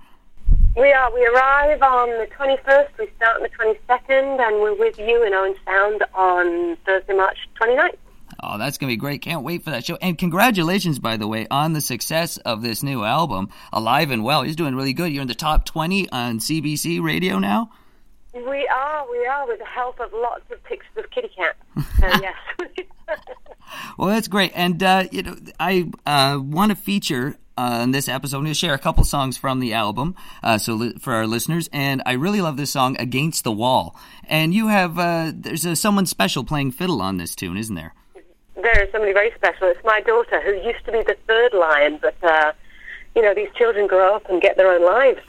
We 0.76 0.92
are. 0.92 1.14
We 1.14 1.24
arrive 1.24 1.80
on 1.80 2.08
the 2.10 2.28
21st. 2.38 2.88
We 2.98 3.10
start 3.16 3.36
on 3.36 3.42
the 3.42 3.48
22nd, 3.48 4.46
and 4.46 4.60
we're 4.60 4.74
with 4.74 4.98
you 4.98 5.24
in 5.24 5.32
Owen 5.32 5.54
Sound 5.64 6.04
on 6.12 6.76
Thursday, 6.84 7.14
March 7.14 7.38
29th. 7.58 7.96
Oh, 8.42 8.58
that's 8.58 8.76
going 8.76 8.90
to 8.90 8.92
be 8.92 8.98
great. 8.98 9.22
Can't 9.22 9.42
wait 9.42 9.64
for 9.64 9.70
that 9.70 9.86
show. 9.86 9.96
And 10.02 10.18
congratulations, 10.18 10.98
by 10.98 11.16
the 11.16 11.26
way, 11.26 11.46
on 11.50 11.72
the 11.72 11.80
success 11.80 12.36
of 12.36 12.60
this 12.60 12.82
new 12.82 13.02
album, 13.02 13.48
Alive 13.72 14.10
and 14.10 14.22
Well. 14.22 14.42
He's 14.42 14.56
doing 14.56 14.74
really 14.74 14.92
good. 14.92 15.10
You're 15.10 15.22
in 15.22 15.28
the 15.28 15.34
top 15.34 15.64
20 15.64 16.10
on 16.10 16.38
CBC 16.38 17.02
radio 17.02 17.38
now. 17.38 17.70
We 18.44 18.68
are, 18.68 19.10
we 19.10 19.26
are, 19.26 19.46
with 19.46 19.58
the 19.58 19.64
help 19.64 20.00
of 20.00 20.12
lots 20.12 20.50
of 20.50 20.62
pictures 20.64 20.90
of 20.96 21.10
kitty 21.10 21.30
cats. 21.36 21.58
So, 22.00 22.06
yes. 22.20 22.34
Well, 23.98 24.08
that's 24.08 24.28
great. 24.28 24.52
And, 24.54 24.80
uh, 24.82 25.04
you 25.10 25.22
know, 25.22 25.36
I 25.58 25.90
uh, 26.06 26.38
want 26.40 26.70
to 26.70 26.76
feature 26.76 27.36
uh, 27.58 27.80
in 27.82 27.90
this 27.90 28.08
episode, 28.08 28.36
I'm 28.36 28.42
going 28.44 28.52
to 28.52 28.58
share 28.58 28.74
a 28.74 28.78
couple 28.78 29.02
songs 29.02 29.36
from 29.36 29.58
the 29.58 29.72
album 29.72 30.14
uh, 30.42 30.58
so 30.58 30.74
li- 30.74 30.94
for 31.00 31.14
our 31.14 31.26
listeners. 31.26 31.68
And 31.72 32.02
I 32.06 32.12
really 32.12 32.40
love 32.40 32.56
this 32.56 32.70
song, 32.70 32.96
Against 33.00 33.42
the 33.44 33.50
Wall. 33.50 33.96
And 34.24 34.54
you 34.54 34.68
have, 34.68 34.98
uh, 34.98 35.32
there's 35.34 35.66
uh 35.66 35.74
someone 35.74 36.06
special 36.06 36.44
playing 36.44 36.72
fiddle 36.72 37.02
on 37.02 37.16
this 37.16 37.34
tune, 37.34 37.56
isn't 37.56 37.74
there? 37.74 37.94
there 38.66 38.82
is 38.82 38.90
somebody 38.90 39.12
very 39.12 39.32
special. 39.36 39.68
It's 39.68 39.84
my 39.84 40.00
daughter 40.00 40.40
who 40.40 40.52
used 40.68 40.84
to 40.86 40.92
be 40.92 41.02
the 41.02 41.16
third 41.26 41.52
lion, 41.54 41.98
but 42.00 42.16
uh, 42.22 42.52
you 43.14 43.22
know 43.22 43.34
these 43.34 43.48
children 43.54 43.86
grow 43.86 44.16
up 44.16 44.28
and 44.28 44.40
get 44.40 44.56
their 44.56 44.72
own 44.72 44.84
lives, 44.84 45.20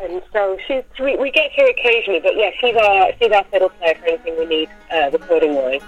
and 0.00 0.22
so 0.32 0.58
she's 0.66 0.84
we, 0.98 1.16
we 1.16 1.30
get 1.30 1.50
here 1.52 1.68
occasionally. 1.68 2.20
But 2.20 2.36
yeah, 2.36 2.50
she's 2.60 2.76
our 2.76 3.12
she's 3.20 3.32
our 3.32 3.44
fiddle 3.44 3.68
player 3.70 3.94
for 3.96 4.06
anything 4.06 4.38
we 4.38 4.46
need 4.46 4.68
uh, 4.92 5.10
recording 5.12 5.54
wise. 5.54 5.82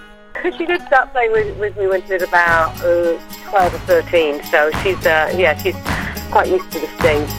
she 0.57 0.65
did 0.65 0.81
start 0.83 1.11
playing 1.11 1.31
with, 1.31 1.57
with 1.57 1.77
me 1.77 1.87
when 1.87 2.05
she 2.05 2.13
was 2.13 2.23
about 2.23 2.73
uh, 2.83 3.19
twelve 3.49 3.73
or 3.73 3.79
thirteen, 3.79 4.43
so 4.43 4.71
she's 4.83 4.97
uh, 5.05 5.33
yeah 5.35 5.57
she's 5.57 5.75
quite 6.31 6.49
used 6.49 6.71
to 6.71 6.79
the 6.79 6.87
stage. 6.99 7.29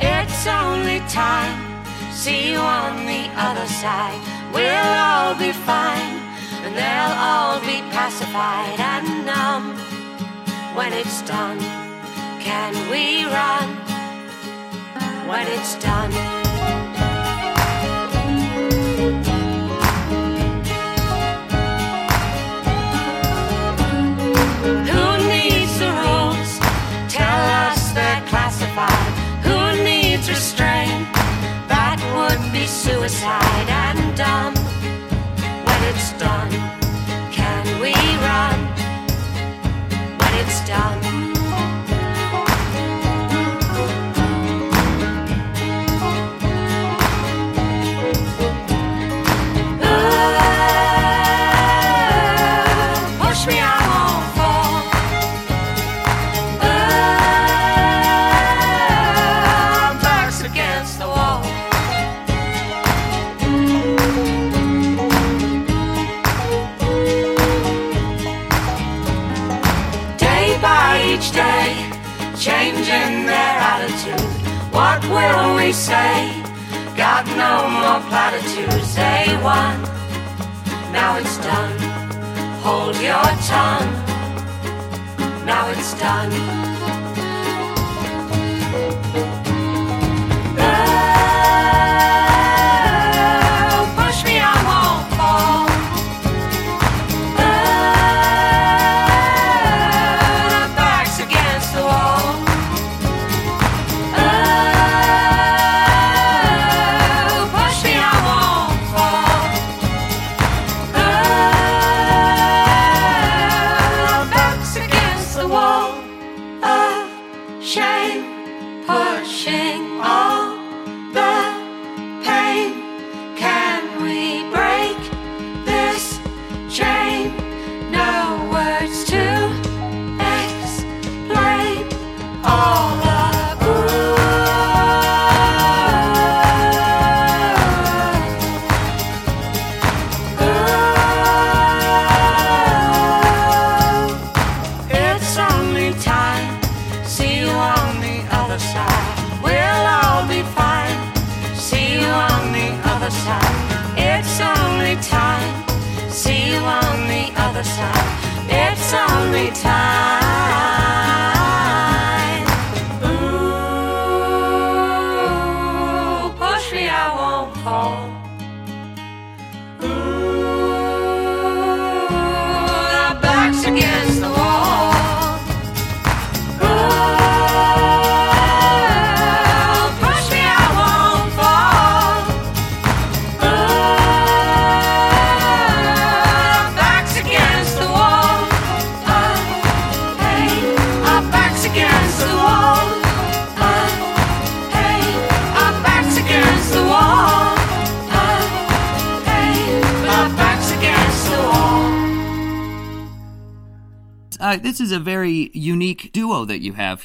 It's 0.00 0.46
only 0.46 1.00
time. 1.08 1.66
See 2.12 2.50
you 2.50 2.58
on 2.58 3.06
the 3.06 3.30
other 3.36 3.66
side. 3.66 4.20
We'll 4.52 4.74
all 4.74 5.34
be 5.34 5.52
fine, 5.52 6.18
and 6.64 6.74
they'll 6.74 7.16
all 7.18 7.60
be 7.60 7.80
pacified 7.90 8.80
and 8.80 9.26
numb. 9.26 9.76
When 10.74 10.92
it's 10.92 11.22
done, 11.22 11.87
can 12.40 12.74
we 12.90 13.24
run? 13.24 13.68
When 15.28 15.46
it's 15.48 15.74
done. 15.76 16.12
Who 24.90 25.28
needs 25.28 25.78
the 25.78 25.90
rules? 26.02 26.58
Tell 27.08 27.42
us 27.66 27.92
they're 27.92 28.22
classified. 28.28 29.12
Who 29.44 29.82
needs 29.82 30.28
restraint? 30.28 31.12
That 31.68 31.98
would 32.14 32.52
be 32.52 32.66
suicide 32.66 33.68
and 33.68 34.16
dumb. 34.16 34.54
When 35.66 35.80
it's 35.90 36.12
done, 36.12 36.50
can 37.32 37.64
we 37.80 37.92
run? 38.28 38.58
When 40.18 40.34
it's 40.42 40.66
done. 40.66 40.97
More 78.08 78.30
platitudes. 78.30 78.94
They 78.94 79.38
won. 79.42 79.82
Now 80.92 81.18
it's 81.18 81.36
done. 81.38 81.78
Hold 82.62 82.96
your 82.96 83.24
tongue. 83.46 83.92
Now 85.44 85.70
it's 85.70 85.98
done. 85.98 86.67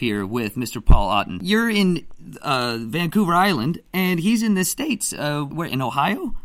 Here 0.04 0.26
with 0.26 0.56
Mr. 0.56 0.84
Paul 0.84 1.10
Otten. 1.10 1.40
You're 1.42 1.70
in 1.70 2.06
uh, 2.42 2.78
Vancouver 2.82 3.34
Island, 3.34 3.80
and 3.94 4.20
he's 4.20 4.44
in 4.44 4.54
the 4.54 4.66
States. 4.66 5.14
Uh, 5.14 5.44
where, 5.44 5.68
in 5.68 5.82
Ohio? 5.82 6.36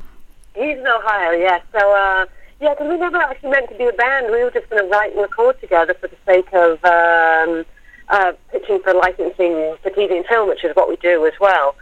He's 0.54 0.78
in 0.78 0.86
Ohio, 0.86 1.32
yeah. 1.32 1.60
So, 1.72 1.78
uh, 1.78 2.26
yeah, 2.60 2.74
because 2.74 2.88
we 2.88 2.96
never 2.96 3.16
actually 3.16 3.50
meant 3.50 3.68
to 3.70 3.76
be 3.76 3.86
a 3.86 3.92
band. 3.92 4.26
We 4.30 4.44
were 4.44 4.52
just 4.52 4.70
going 4.70 4.84
to 4.84 4.88
write 4.88 5.10
and 5.12 5.22
record 5.22 5.60
together 5.60 5.94
for 5.94 6.06
the 6.06 6.16
sake 6.24 6.46
of 6.52 6.84
um, 6.84 7.64
uh, 8.08 8.32
pitching 8.52 8.78
for 8.84 8.94
licensing 8.94 9.76
for 9.82 9.90
TV 9.90 10.16
and 10.18 10.26
film, 10.26 10.48
which 10.48 10.62
is 10.62 10.76
what 10.76 10.88
we 10.88 10.94
do 10.96 11.26
as 11.26 11.34
well. 11.40 11.74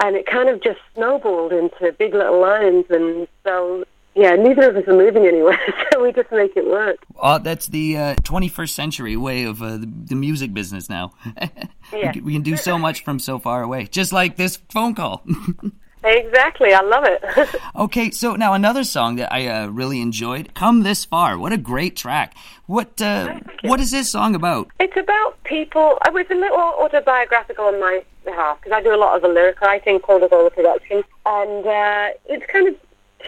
And 0.00 0.14
it 0.14 0.24
kind 0.24 0.48
of 0.48 0.62
just 0.62 0.78
snowballed 0.94 1.52
into 1.52 1.90
Big 1.98 2.14
Little 2.14 2.40
Lions, 2.40 2.86
and 2.90 3.26
so 3.42 3.84
yeah, 4.18 4.34
neither 4.34 4.70
of 4.70 4.76
us 4.76 4.88
are 4.88 4.96
moving 4.96 5.26
anywhere, 5.26 5.58
so 5.92 6.02
we 6.02 6.12
just 6.12 6.30
make 6.32 6.56
it 6.56 6.66
work. 6.66 6.98
Uh, 7.20 7.38
that's 7.38 7.68
the 7.68 7.96
uh, 7.96 8.14
21st 8.16 8.70
century 8.70 9.16
way 9.16 9.44
of 9.44 9.62
uh, 9.62 9.78
the, 9.78 10.16
music 10.16 10.52
business 10.52 10.90
now. 10.90 11.12
Yeah. 11.90 12.12
we, 12.22 12.34
can, 12.34 12.42
do 12.42 12.54
so 12.58 12.78
much 12.78 13.02
from 13.02 13.18
so 13.18 13.38
far 13.38 13.62
away, 13.62 13.86
just 13.86 14.12
like 14.12 14.36
this 14.36 14.58
phone 14.68 14.94
call. 14.94 15.22
Exactly, 16.04 16.72
I 16.72 16.80
love 16.82 17.04
it. 17.04 17.24
Okay, 17.74 18.12
so 18.12 18.36
now 18.36 18.52
another 18.52 18.84
song 18.84 19.16
that 19.16 19.32
I 19.32 19.48
uh, 19.48 19.66
really 19.66 20.00
enjoyed, 20.00 20.54
"Come 20.54 20.84
This 20.84 21.04
Far." 21.04 21.36
What 21.36 21.52
a 21.52 21.56
great 21.56 21.96
track! 21.96 22.36
What 22.66 23.02
uh, 23.02 23.40
what 23.62 23.80
is 23.80 23.90
this 23.90 24.08
song 24.08 24.36
about? 24.36 24.70
It's 24.78 24.96
about 24.96 25.42
people. 25.42 25.98
I 26.02 26.10
was 26.10 26.24
a 26.30 26.36
little 26.36 26.56
autobiographical 26.56 27.64
on 27.64 27.80
my 27.80 28.04
behalf 28.24 28.58
because 28.60 28.76
I 28.76 28.80
do 28.80 28.94
a 28.94 28.96
lot 28.96 29.16
of 29.16 29.22
the 29.22 29.28
lyric 29.28 29.60
writing, 29.60 29.98
called 29.98 30.22
all 30.22 30.44
the 30.44 30.50
production, 30.50 31.02
and 31.26 31.66
uh, 31.66 32.10
it's 32.26 32.46
kind 32.46 32.68
of 32.68 32.76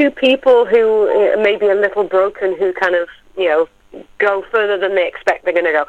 two 0.01 0.11
people 0.11 0.65
who 0.65 1.11
uh, 1.11 1.43
may 1.43 1.57
be 1.57 1.69
a 1.69 1.75
little 1.75 2.05
broken, 2.05 2.57
who 2.57 2.73
kind 2.73 2.95
of 2.95 3.07
you 3.37 3.49
know 3.49 3.69
go 4.19 4.43
further 4.51 4.79
than 4.79 4.95
they 4.95 5.07
expect 5.07 5.45
they're 5.45 5.53
going 5.53 5.67
to 5.67 5.73
go. 5.73 5.85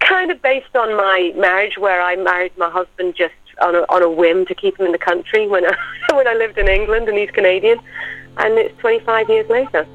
Kind 0.00 0.30
of 0.30 0.42
based 0.42 0.76
on 0.76 0.94
my 0.96 1.32
marriage, 1.34 1.78
where 1.78 2.02
I 2.02 2.16
married 2.16 2.56
my 2.58 2.68
husband 2.68 3.14
just 3.16 3.34
on 3.62 3.74
a, 3.74 3.80
on 3.88 4.02
a 4.02 4.10
whim 4.10 4.44
to 4.46 4.54
keep 4.54 4.78
him 4.78 4.86
in 4.86 4.92
the 4.92 4.98
country 4.98 5.46
when 5.46 5.64
I, 5.64 5.74
when 6.14 6.28
I 6.28 6.34
lived 6.34 6.58
in 6.58 6.68
England 6.68 7.08
and 7.08 7.16
he's 7.16 7.30
Canadian, 7.30 7.78
and 8.36 8.58
it's 8.58 8.76
25 8.80 9.30
years 9.30 9.48
later. 9.48 9.86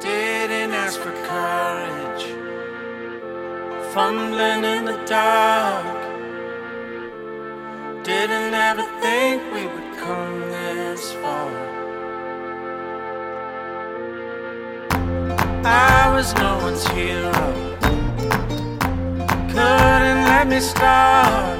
Didn't 0.00 0.72
ask 0.72 0.98
for 0.98 1.12
courage, 1.30 2.24
fumbling 3.92 4.64
in 4.64 4.84
the 4.84 5.00
dark. 5.06 5.96
Didn't 8.04 8.54
ever 8.54 8.82
think 9.00 9.42
we 9.52 9.66
would 9.66 9.98
come 9.98 10.40
this 10.50 11.12
far. 11.14 11.77
I 15.64 16.10
was 16.14 16.34
no 16.34 16.58
one's 16.58 16.86
hero, 16.88 17.32
couldn't 19.52 20.22
let 20.30 20.46
me 20.48 20.60
start. 20.60 21.58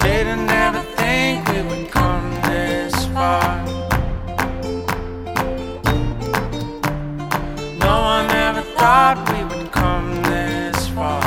Didn't 0.00 0.50
ever 0.50 0.82
think 0.96 1.48
we 1.48 1.62
would 1.62 1.90
come 1.90 2.30
this 2.42 2.94
far. 3.06 3.64
No 7.78 7.94
one 8.12 8.30
ever 8.46 8.62
thought 8.78 9.16
we 9.32 9.40
would 9.50 9.70
come 9.72 10.22
this 10.22 10.88
far. 10.88 11.22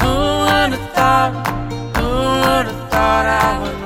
Who 0.00 0.12
would 0.44 0.72
have 0.76 0.88
thought? 0.96 1.32
Who 1.96 2.08
would 2.08 2.66
have 2.72 2.82
thought 2.90 3.26
I 3.26 3.58
would 3.62 3.77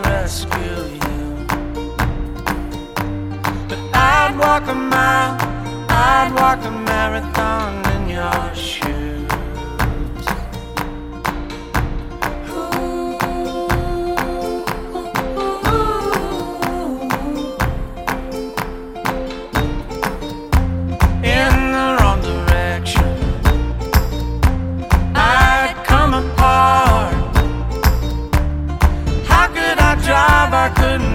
walk 4.42 4.66
a 4.66 4.74
mile, 4.74 5.36
I'd 5.88 6.32
walk 6.34 6.64
a 6.64 6.70
marathon 6.70 7.72
in 7.94 8.02
your 8.08 8.54
shoes. 8.54 9.30
in 21.38 21.54
the 21.76 21.86
wrong 21.98 22.20
direction. 22.30 23.10
I'd 25.14 25.76
come 25.86 26.14
apart. 26.14 27.14
How 29.30 29.46
could 29.56 29.78
I 29.90 29.92
drive? 30.06 30.52
I 30.64 30.68
couldn't 30.80 31.11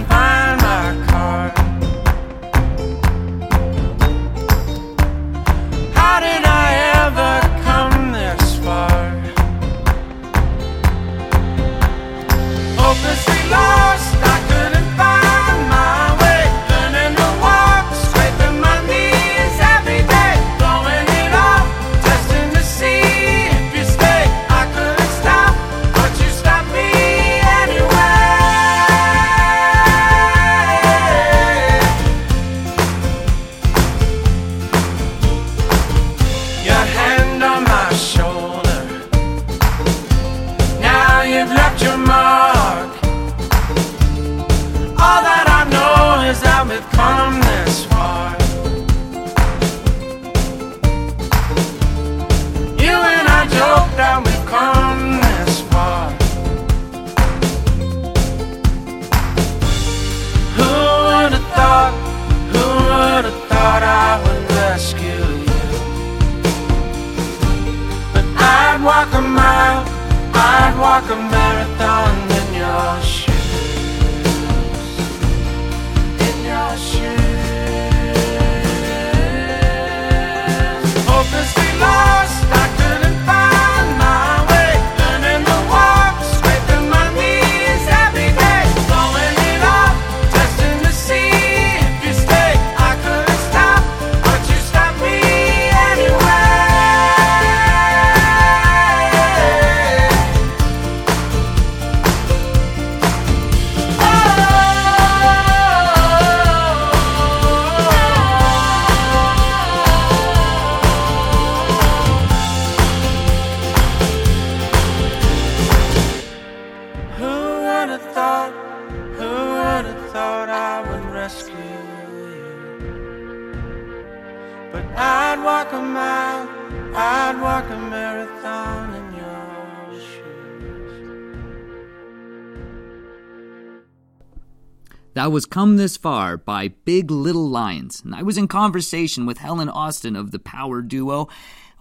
That 135.18 135.32
was 135.32 135.48
Come 135.48 135.78
This 135.78 135.98
Far 135.98 136.38
by 136.38 136.68
Big 136.68 137.10
Little 137.10 137.50
Lions. 137.50 138.04
And 138.06 138.14
I 138.14 138.22
was 138.22 138.38
in 138.38 138.48
conversation 138.48 139.26
with 139.26 139.40
Helen 139.40 139.68
Austin 139.68 140.16
of 140.16 140.30
the 140.30 140.38
Power 140.38 140.84
Duo, 140.84 141.28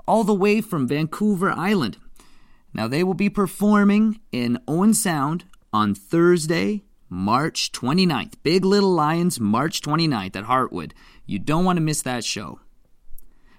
all 0.08 0.24
the 0.24 0.32
way 0.32 0.62
from 0.62 0.88
Vancouver 0.88 1.50
Island. 1.50 1.98
Now, 2.72 2.88
they 2.88 3.04
will 3.04 3.12
be 3.12 3.28
performing 3.28 4.20
in 4.32 4.58
Owen 4.66 4.94
Sound 4.94 5.44
on 5.70 5.94
Thursday, 5.94 6.84
March 7.10 7.72
29th. 7.72 8.36
Big 8.42 8.64
Little 8.64 8.94
Lions, 8.94 9.38
March 9.38 9.82
29th 9.82 10.34
at 10.34 10.44
Hartwood. 10.44 10.92
You 11.26 11.38
don't 11.38 11.66
want 11.66 11.76
to 11.76 11.82
miss 11.82 12.00
that 12.00 12.24
show. 12.24 12.60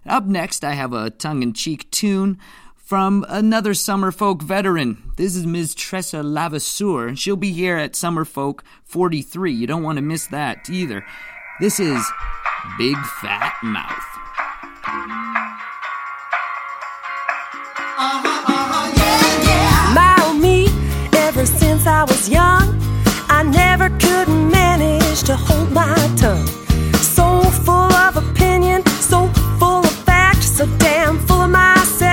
Up 0.07 0.25
next, 0.25 0.63
I 0.63 0.73
have 0.73 0.93
a 0.93 1.11
tongue 1.11 1.43
in 1.43 1.53
cheek 1.53 1.91
tune 1.91 2.39
from 2.87 3.25
another 3.27 3.73
Summer 3.73 4.13
Folk 4.13 4.41
veteran. 4.41 5.11
This 5.17 5.35
is 5.35 5.45
Ms. 5.45 5.75
Treasa 5.75 6.23
Levasseur, 6.23 7.09
and 7.09 7.19
she'll 7.19 7.35
be 7.35 7.51
here 7.51 7.75
at 7.75 7.97
Summer 7.97 8.23
Folk 8.23 8.63
43. 8.85 9.51
You 9.51 9.67
don't 9.67 9.83
want 9.83 9.97
to 9.97 10.01
miss 10.01 10.27
that 10.27 10.69
either. 10.69 11.05
This 11.59 11.81
is 11.81 12.01
Big 12.77 12.95
Fat 12.95 13.55
Mouth. 13.61 13.91
Oh 20.19 20.33
me, 20.41 20.69
ever 21.17 21.45
since 21.45 21.85
I 21.85 22.05
was 22.05 22.29
young, 22.29 22.79
I 23.27 23.43
never 23.43 23.89
could 23.99 24.29
manage 24.29 25.23
to 25.23 25.35
hold 25.35 25.73
my 25.73 25.93
tongue. 26.15 26.47
So 26.93 27.41
full 27.65 27.91
of 27.91 28.15
opinion, 28.15 28.85
so 28.85 29.27
full 29.59 29.83
of 29.83 29.91
fact, 30.05 30.41
so 30.41 30.65
damn 30.77 31.19
full 31.27 31.41
of 31.41 31.49
myself, 31.49 32.06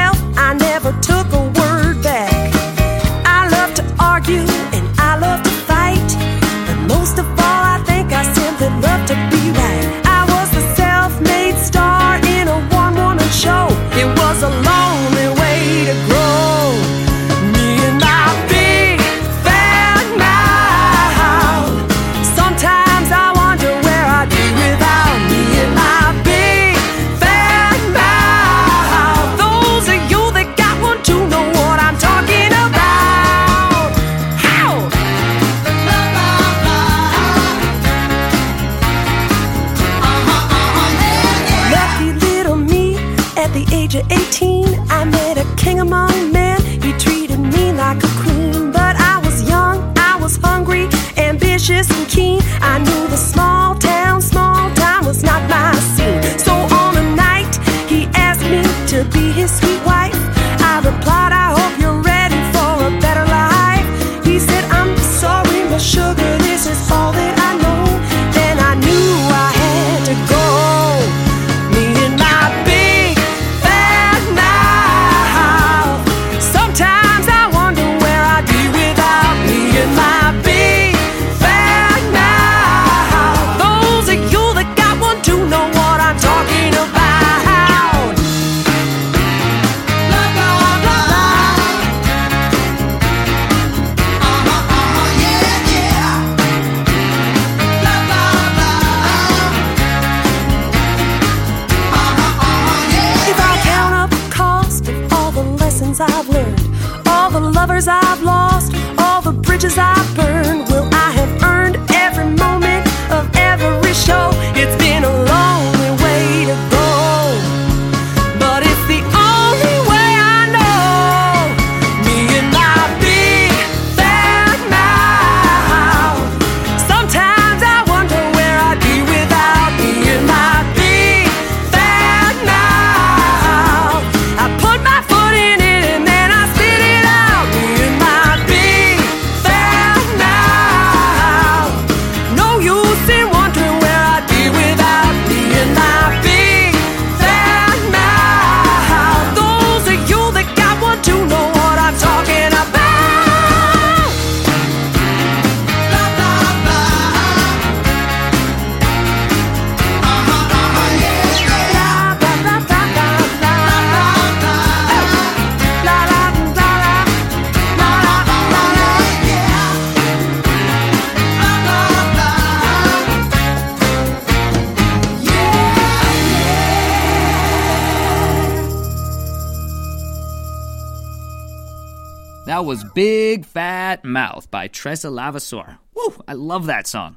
Big 182.94 183.44
Fat 183.44 184.04
Mouth 184.04 184.48
by 184.52 184.68
Treasa 184.68 185.10
Levasseur. 185.10 185.78
Woo, 185.94 186.14
I 186.28 186.34
love 186.34 186.66
that 186.66 186.86
song. 186.86 187.16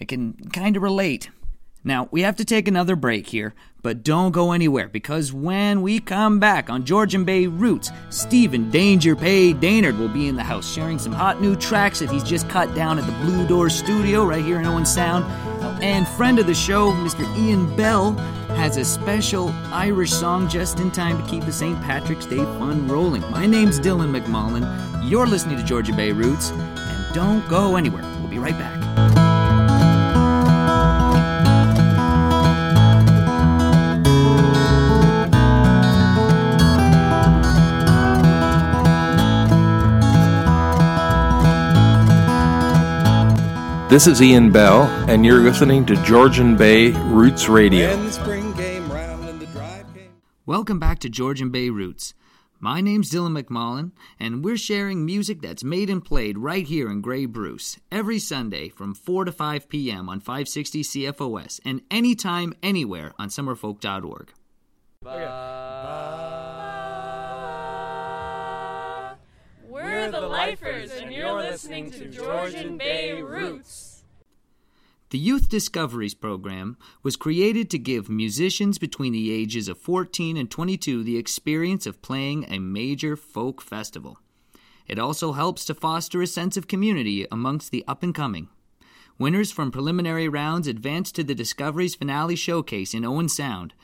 I 0.00 0.04
can 0.04 0.34
kind 0.52 0.76
of 0.76 0.84
relate. 0.84 1.30
Now, 1.82 2.08
we 2.12 2.22
have 2.22 2.36
to 2.36 2.44
take 2.44 2.68
another 2.68 2.94
break 2.94 3.26
here, 3.26 3.52
but 3.82 4.04
don't 4.04 4.30
go 4.30 4.52
anywhere 4.52 4.88
because 4.88 5.32
when 5.32 5.82
we 5.82 5.98
come 5.98 6.38
back 6.38 6.70
on 6.70 6.84
Georgian 6.84 7.24
Bay 7.24 7.46
Roots, 7.48 7.90
Stephen 8.10 8.70
Danger 8.70 9.16
Pay 9.16 9.52
Daynard 9.52 9.98
will 9.98 10.08
be 10.08 10.28
in 10.28 10.36
the 10.36 10.44
house 10.44 10.72
sharing 10.72 10.98
some 10.98 11.12
hot 11.12 11.40
new 11.40 11.56
tracks 11.56 11.98
that 12.00 12.10
he's 12.10 12.24
just 12.24 12.48
cut 12.48 12.72
down 12.76 12.98
at 12.98 13.06
the 13.06 13.24
Blue 13.24 13.46
Door 13.48 13.70
Studio 13.70 14.24
right 14.24 14.44
here 14.44 14.60
in 14.60 14.66
Owen 14.66 14.86
Sound. 14.86 15.24
And 15.82 16.06
friend 16.06 16.38
of 16.38 16.46
the 16.46 16.54
show, 16.54 16.92
Mr. 16.92 17.24
Ian 17.36 17.74
Bell, 17.76 18.12
has 18.56 18.78
a 18.78 18.84
special 18.84 19.50
Irish 19.70 20.12
song 20.12 20.48
just 20.48 20.80
in 20.80 20.90
time 20.90 21.22
to 21.22 21.30
keep 21.30 21.44
the 21.44 21.52
St. 21.52 21.78
Patrick's 21.82 22.24
Day 22.24 22.38
fun 22.38 22.88
rolling. 22.88 23.20
My 23.30 23.44
name's 23.44 23.78
Dylan 23.78 24.18
McMullen. 24.18 24.64
You're 25.08 25.26
listening 25.26 25.58
to 25.58 25.62
Georgian 25.62 25.94
Bay 25.94 26.12
Roots, 26.12 26.50
and 26.50 27.14
don't 27.14 27.46
go 27.48 27.76
anywhere. 27.76 28.02
We'll 28.02 28.28
be 28.28 28.38
right 28.38 28.58
back. 28.58 28.74
This 43.90 44.06
is 44.06 44.20
Ian 44.20 44.50
Bell, 44.50 44.82
and 45.08 45.24
you're 45.24 45.40
listening 45.40 45.86
to 45.86 45.96
Georgian 46.04 46.56
Bay 46.56 46.90
Roots 46.90 47.48
Radio. 47.48 47.96
Welcome 50.48 50.78
back 50.78 51.00
to 51.00 51.08
Georgian 51.08 51.50
Bay 51.50 51.70
Roots. 51.70 52.14
My 52.60 52.80
name's 52.80 53.10
Dylan 53.10 53.36
McMullen, 53.36 53.90
and 54.20 54.44
we're 54.44 54.56
sharing 54.56 55.04
music 55.04 55.40
that's 55.42 55.64
made 55.64 55.90
and 55.90 56.04
played 56.04 56.38
right 56.38 56.64
here 56.64 56.88
in 56.88 57.00
Grey 57.00 57.26
Bruce 57.26 57.80
every 57.90 58.20
Sunday 58.20 58.68
from 58.68 58.94
4 58.94 59.24
to 59.24 59.32
5 59.32 59.68
p.m. 59.68 60.08
on 60.08 60.20
560 60.20 60.84
CFOS 60.84 61.58
and 61.64 61.80
anytime, 61.90 62.54
anywhere 62.62 63.12
on 63.18 63.28
summerfolk.org. 63.28 64.32
We're 69.68 70.10
the 70.12 70.20
Lifers, 70.20 70.92
and 70.92 71.12
you're 71.12 71.38
listening 71.38 71.90
to 71.90 72.06
Georgian 72.06 72.78
Bay 72.78 73.20
Roots. 73.20 73.95
The 75.10 75.18
Youth 75.18 75.48
Discoveries 75.48 76.14
Program 76.14 76.76
was 77.04 77.14
created 77.14 77.70
to 77.70 77.78
give 77.78 78.08
musicians 78.08 78.76
between 78.76 79.12
the 79.12 79.30
ages 79.30 79.68
of 79.68 79.78
14 79.78 80.36
and 80.36 80.50
22 80.50 81.04
the 81.04 81.16
experience 81.16 81.86
of 81.86 82.02
playing 82.02 82.44
a 82.48 82.58
major 82.58 83.14
folk 83.14 83.62
festival. 83.62 84.18
It 84.88 84.98
also 84.98 85.30
helps 85.30 85.64
to 85.66 85.74
foster 85.74 86.22
a 86.22 86.26
sense 86.26 86.56
of 86.56 86.66
community 86.66 87.24
amongst 87.30 87.70
the 87.70 87.84
up 87.86 88.02
and 88.02 88.12
coming. 88.12 88.48
Winners 89.16 89.52
from 89.52 89.70
preliminary 89.70 90.28
rounds 90.28 90.66
advance 90.66 91.12
to 91.12 91.22
the 91.22 91.36
Discoveries 91.36 91.94
Finale 91.94 92.34
Showcase 92.34 92.92
in 92.92 93.04
Owen 93.04 93.28
Sound. 93.28 93.74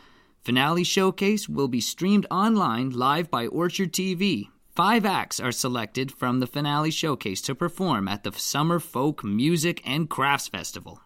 Finale 0.40 0.82
Showcase 0.82 1.48
will 1.48 1.68
be 1.68 1.80
streamed 1.80 2.26
online 2.32 2.90
live 2.90 3.30
by 3.30 3.46
Orchard 3.46 3.92
TV. 3.92 4.48
Five 4.74 5.06
acts 5.06 5.38
are 5.38 5.52
selected 5.52 6.10
from 6.10 6.40
the 6.40 6.48
Finale 6.48 6.90
Showcase 6.90 7.42
to 7.42 7.54
perform 7.54 8.08
at 8.08 8.24
the 8.24 8.32
Summer 8.32 8.80
Folk 8.80 9.22
Music 9.22 9.80
and 9.84 10.10
Crafts 10.10 10.48
Festival. 10.48 11.00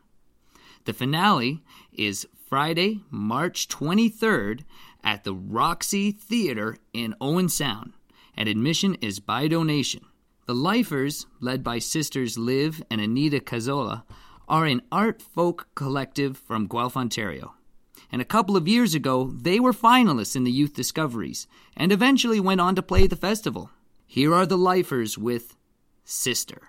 The 0.86 0.92
finale 0.92 1.64
is 1.92 2.28
Friday, 2.48 3.02
March 3.10 3.66
23rd 3.66 4.60
at 5.02 5.24
the 5.24 5.34
Roxy 5.34 6.12
Theater 6.12 6.76
in 6.92 7.16
Owen 7.20 7.48
Sound, 7.48 7.94
and 8.36 8.48
admission 8.48 8.94
is 9.00 9.18
by 9.18 9.48
donation. 9.48 10.04
The 10.46 10.54
Lifers, 10.54 11.26
led 11.40 11.64
by 11.64 11.80
sisters 11.80 12.38
Liv 12.38 12.84
and 12.88 13.00
Anita 13.00 13.40
Cazzola, 13.40 14.04
are 14.46 14.64
an 14.64 14.80
art 14.92 15.20
folk 15.20 15.66
collective 15.74 16.38
from 16.38 16.68
Guelph, 16.68 16.96
Ontario. 16.96 17.54
And 18.12 18.22
a 18.22 18.24
couple 18.24 18.56
of 18.56 18.68
years 18.68 18.94
ago, 18.94 19.32
they 19.34 19.58
were 19.58 19.72
finalists 19.72 20.36
in 20.36 20.44
the 20.44 20.52
Youth 20.52 20.74
Discoveries 20.74 21.48
and 21.76 21.90
eventually 21.90 22.38
went 22.38 22.60
on 22.60 22.76
to 22.76 22.82
play 22.82 23.08
the 23.08 23.16
festival. 23.16 23.70
Here 24.06 24.32
are 24.32 24.46
the 24.46 24.56
Lifers 24.56 25.18
with 25.18 25.56
Sister. 26.04 26.68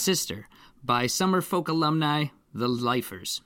Sister 0.00 0.48
by 0.82 1.06
summer 1.06 1.42
folk 1.42 1.68
alumni, 1.68 2.26
the 2.54 2.68
Lifers. 2.68 3.42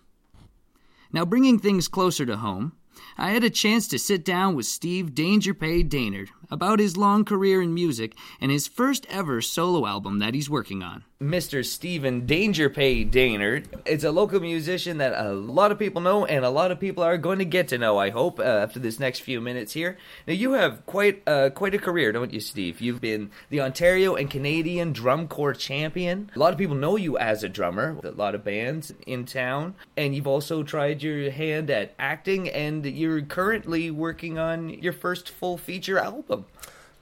Now, 1.12 1.24
bringing 1.24 1.58
things 1.58 1.88
closer 1.88 2.24
to 2.24 2.36
home, 2.36 2.72
I 3.18 3.30
had 3.30 3.42
a 3.42 3.50
chance 3.50 3.88
to 3.88 3.98
sit 3.98 4.24
down 4.24 4.54
with 4.54 4.66
Steve 4.66 5.14
Danger 5.14 5.52
Pay 5.52 5.82
Daynard 5.82 6.28
about 6.50 6.78
his 6.78 6.96
long 6.96 7.24
career 7.24 7.60
in 7.60 7.74
music 7.74 8.16
and 8.40 8.52
his 8.52 8.68
first 8.68 9.04
ever 9.08 9.40
solo 9.40 9.86
album 9.86 10.20
that 10.20 10.34
he's 10.34 10.48
working 10.48 10.82
on. 10.82 11.04
Mr. 11.22 11.64
Stephen 11.64 12.26
Danger 12.26 12.68
Pay 12.68 13.04
Daynard. 13.04 13.66
It's 13.86 14.02
a 14.02 14.10
local 14.10 14.40
musician 14.40 14.98
that 14.98 15.14
a 15.14 15.32
lot 15.32 15.70
of 15.70 15.78
people 15.78 16.02
know 16.02 16.24
and 16.24 16.44
a 16.44 16.50
lot 16.50 16.72
of 16.72 16.80
people 16.80 17.04
are 17.04 17.16
going 17.16 17.38
to 17.38 17.44
get 17.44 17.68
to 17.68 17.78
know, 17.78 17.98
I 17.98 18.10
hope, 18.10 18.40
uh, 18.40 18.42
after 18.42 18.80
this 18.80 18.98
next 18.98 19.20
few 19.20 19.40
minutes 19.40 19.72
here. 19.72 19.96
Now, 20.26 20.34
you 20.34 20.52
have 20.52 20.84
quite, 20.86 21.22
uh, 21.26 21.50
quite 21.50 21.74
a 21.74 21.78
career, 21.78 22.10
don't 22.10 22.32
you, 22.32 22.40
Steve? 22.40 22.80
You've 22.80 23.00
been 23.00 23.30
the 23.48 23.60
Ontario 23.60 24.16
and 24.16 24.28
Canadian 24.28 24.92
Drum 24.92 25.28
Corps 25.28 25.54
champion. 25.54 26.30
A 26.34 26.38
lot 26.38 26.52
of 26.52 26.58
people 26.58 26.76
know 26.76 26.96
you 26.96 27.16
as 27.16 27.44
a 27.44 27.48
drummer, 27.48 27.94
with 27.94 28.06
a 28.06 28.10
lot 28.10 28.34
of 28.34 28.44
bands 28.44 28.92
in 29.06 29.24
town. 29.24 29.76
And 29.96 30.16
you've 30.16 30.26
also 30.26 30.64
tried 30.64 31.02
your 31.02 31.30
hand 31.30 31.70
at 31.70 31.94
acting, 31.96 32.48
and 32.48 32.84
you're 32.84 33.22
currently 33.22 33.90
working 33.90 34.36
on 34.36 34.68
your 34.68 34.92
first 34.92 35.30
full 35.30 35.58
feature 35.58 35.98
album. 35.98 36.46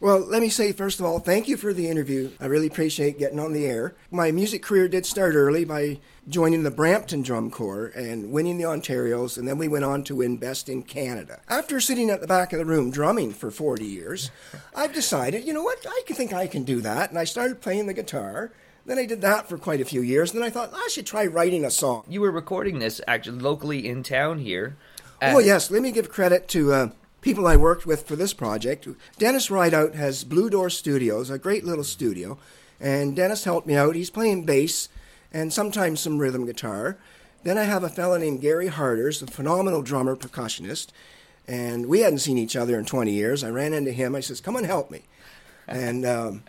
Well, 0.03 0.19
let 0.19 0.43
me 0.43 0.49
say, 0.49 0.73
first 0.73 0.99
of 0.99 1.07
all, 1.07 1.21
thank 1.21 1.47
you 1.47 1.57
for 1.57 1.73
the 1.73 1.89
interview. 1.89 2.33
I 2.41 2.47
really 2.47 2.67
appreciate 2.67 3.21
getting 3.21 3.39
on 3.39 3.53
the 3.53 3.67
air. 3.67 3.95
My 4.11 4.33
music 4.33 4.61
career 4.61 4.89
did 4.89 5.07
start 5.07 5.37
early 5.37 5.65
by 5.65 6.01
joining 6.27 6.65
the 6.65 6.73
Brampton 6.73 7.23
Drum 7.23 7.53
Corps 7.53 7.93
and 7.95 8.33
winning 8.33 8.59
the 8.59 8.65
Ontarios, 8.65 9.39
and 9.39 9.47
then 9.47 9.59
we 9.59 9.69
went 9.69 9.85
on 9.85 10.03
to 10.03 10.17
win 10.17 10.39
Best 10.39 10.69
in 10.69 10.83
Canada. 10.83 11.41
After 11.49 11.81
sitting 11.81 12.11
at 12.11 12.21
the 12.21 12.27
back 12.27 12.53
of 12.53 12.59
the 12.59 12.65
room 12.65 12.91
drumming 12.91 13.33
for 13.33 13.53
40 13.53 13.85
years, 13.85 14.33
I've 14.75 14.93
decided, 14.93 15.45
you 15.45 15.53
know 15.55 15.63
what, 15.63 15.87
I 15.89 16.03
think 16.09 16.33
I 16.33 16.49
can 16.49 16.65
do 16.65 16.81
that, 16.81 17.11
and 17.11 17.19
I 17.19 17.23
started 17.23 17.61
playing 17.61 17.87
the 17.87 17.95
guitar. 17.95 18.51
Then 18.85 18.99
I 18.99 19.07
did 19.07 19.21
that 19.21 19.49
for 19.49 19.57
quite 19.57 19.81
a 19.81 19.85
few 19.85 20.03
years, 20.03 20.33
and 20.33 20.41
then 20.41 20.49
I 20.49 20.51
thought 20.51 20.75
I 20.75 20.89
should 20.91 21.07
try 21.07 21.27
writing 21.27 21.65
a 21.65 21.71
song. 21.71 22.03
You 22.09 22.23
were 22.23 22.33
recording 22.33 22.81
this 22.81 23.01
actually 23.07 23.39
locally 23.39 23.87
in 23.87 24.03
town 24.03 24.41
here. 24.41 24.77
Oh, 25.23 25.39
yes, 25.39 25.71
let 25.71 25.81
me 25.81 25.93
give 25.93 26.09
credit 26.09 26.49
to 26.49 26.73
uh, 26.73 26.89
people 27.23 27.47
I 27.47 27.57
worked 27.57 27.87
with 27.87 28.07
for 28.07 28.17
this 28.17 28.35
project. 28.35 28.87
Dennis 29.17 29.51
Rideout 29.51 29.95
has 29.95 30.25
Blue 30.25 30.51
Door 30.51 30.71
Studios, 30.71 31.31
a 31.31 31.39
great 31.39 31.65
little 31.65 31.85
studio, 31.85 32.37
and 32.79 33.17
Dennis 33.17 33.45
helped 33.45 33.67
me 33.67 33.77
out. 33.77 33.95
He's 33.95 34.11
playing 34.11 34.45
bass 34.45 34.89
and 35.33 35.53
sometimes 35.53 36.01
some 36.01 36.19
rhythm 36.19 36.45
guitar. 36.45 36.99
Then 37.45 37.57
I 37.57 37.65
have 37.65 37.85
a 37.85 37.89
fellow 37.89 38.19
named 38.19 38.41
Gary 38.41 38.67
Harders, 38.67 39.23
a 39.23 39.27
phenomenal 39.27 39.83
drummer, 39.83 40.17
percussionist, 40.17 40.89
and 41.49 41.87
we 41.87 42.01
hadn't 42.01 42.19
seen 42.19 42.39
each 42.39 42.57
other 42.57 42.79
in 42.79 42.85
20 42.85 43.11
years. 43.13 43.43
I 43.43 43.51
ran 43.51 43.73
into 43.73 43.93
him. 43.93 44.15
I 44.15 44.21
says, 44.21 44.41
"Come 44.41 44.57
and 44.57 44.67
help 44.67 44.91
me," 44.91 45.03
and 45.67 46.05
um, 46.05 46.43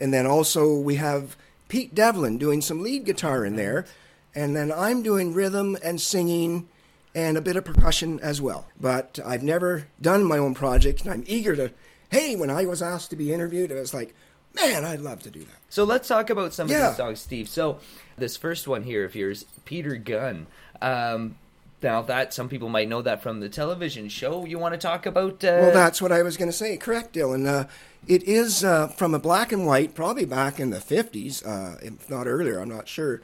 and 0.00 0.14
then 0.14 0.26
also 0.26 0.74
we 0.74 0.96
have 0.96 1.36
Pete 1.68 1.94
Devlin 1.94 2.38
doing 2.38 2.60
some 2.60 2.82
lead 2.82 3.04
guitar 3.04 3.44
in 3.44 3.56
there, 3.56 3.86
and 4.34 4.56
then 4.56 4.72
I'm 4.72 5.02
doing 5.02 5.34
rhythm 5.34 5.76
and 5.82 6.00
singing 6.00 6.68
and 7.14 7.36
a 7.36 7.40
bit 7.42 7.56
of 7.56 7.64
percussion 7.64 8.18
as 8.20 8.40
well. 8.40 8.66
But 8.80 9.18
I've 9.24 9.42
never 9.42 9.86
done 10.00 10.24
my 10.24 10.38
own 10.38 10.54
project, 10.54 11.02
and 11.02 11.10
I'm 11.12 11.24
eager 11.26 11.54
to. 11.56 11.70
Hey, 12.10 12.36
when 12.36 12.50
I 12.50 12.66
was 12.66 12.82
asked 12.82 13.10
to 13.10 13.16
be 13.16 13.32
interviewed, 13.32 13.72
I 13.72 13.76
was 13.76 13.94
like, 13.94 14.14
man, 14.54 14.84
I'd 14.84 15.00
love 15.00 15.22
to 15.22 15.30
do 15.30 15.40
that. 15.40 15.58
So 15.70 15.84
let's 15.84 16.08
talk 16.08 16.28
about 16.28 16.52
some 16.52 16.66
of 16.66 16.70
these 16.88 16.96
songs, 16.96 17.20
Steve. 17.20 17.48
So 17.48 17.78
this 18.18 18.36
first 18.36 18.68
one 18.68 18.82
here 18.82 19.04
of 19.04 19.14
yours, 19.14 19.46
Peter 19.64 19.96
Gunn. 19.96 20.46
Um, 20.82 21.36
now 21.82 22.02
that 22.02 22.32
some 22.34 22.48
people 22.48 22.68
might 22.68 22.88
know 22.88 23.02
that 23.02 23.22
from 23.22 23.40
the 23.40 23.48
television 23.48 24.08
show, 24.08 24.44
you 24.44 24.58
want 24.58 24.74
to 24.74 24.78
talk 24.78 25.06
about? 25.06 25.42
Uh, 25.42 25.58
Well, 25.62 25.72
that's 25.72 26.02
what 26.02 26.12
I 26.12 26.22
was 26.22 26.36
going 26.36 26.50
to 26.50 26.56
say. 26.56 26.76
Correct, 26.76 27.14
Dylan. 27.14 27.46
Uh, 27.46 27.66
it 28.06 28.22
is 28.24 28.62
uh, 28.62 28.88
from 28.88 29.14
a 29.14 29.18
black 29.18 29.50
and 29.52 29.66
white, 29.66 29.94
probably 29.94 30.24
back 30.24 30.60
in 30.60 30.70
the 30.70 30.78
50s, 30.78 31.46
uh, 31.46 31.78
if 31.82 32.10
not 32.10 32.26
earlier, 32.26 32.58
I'm 32.60 32.68
not 32.68 32.88
sure. 32.88 33.22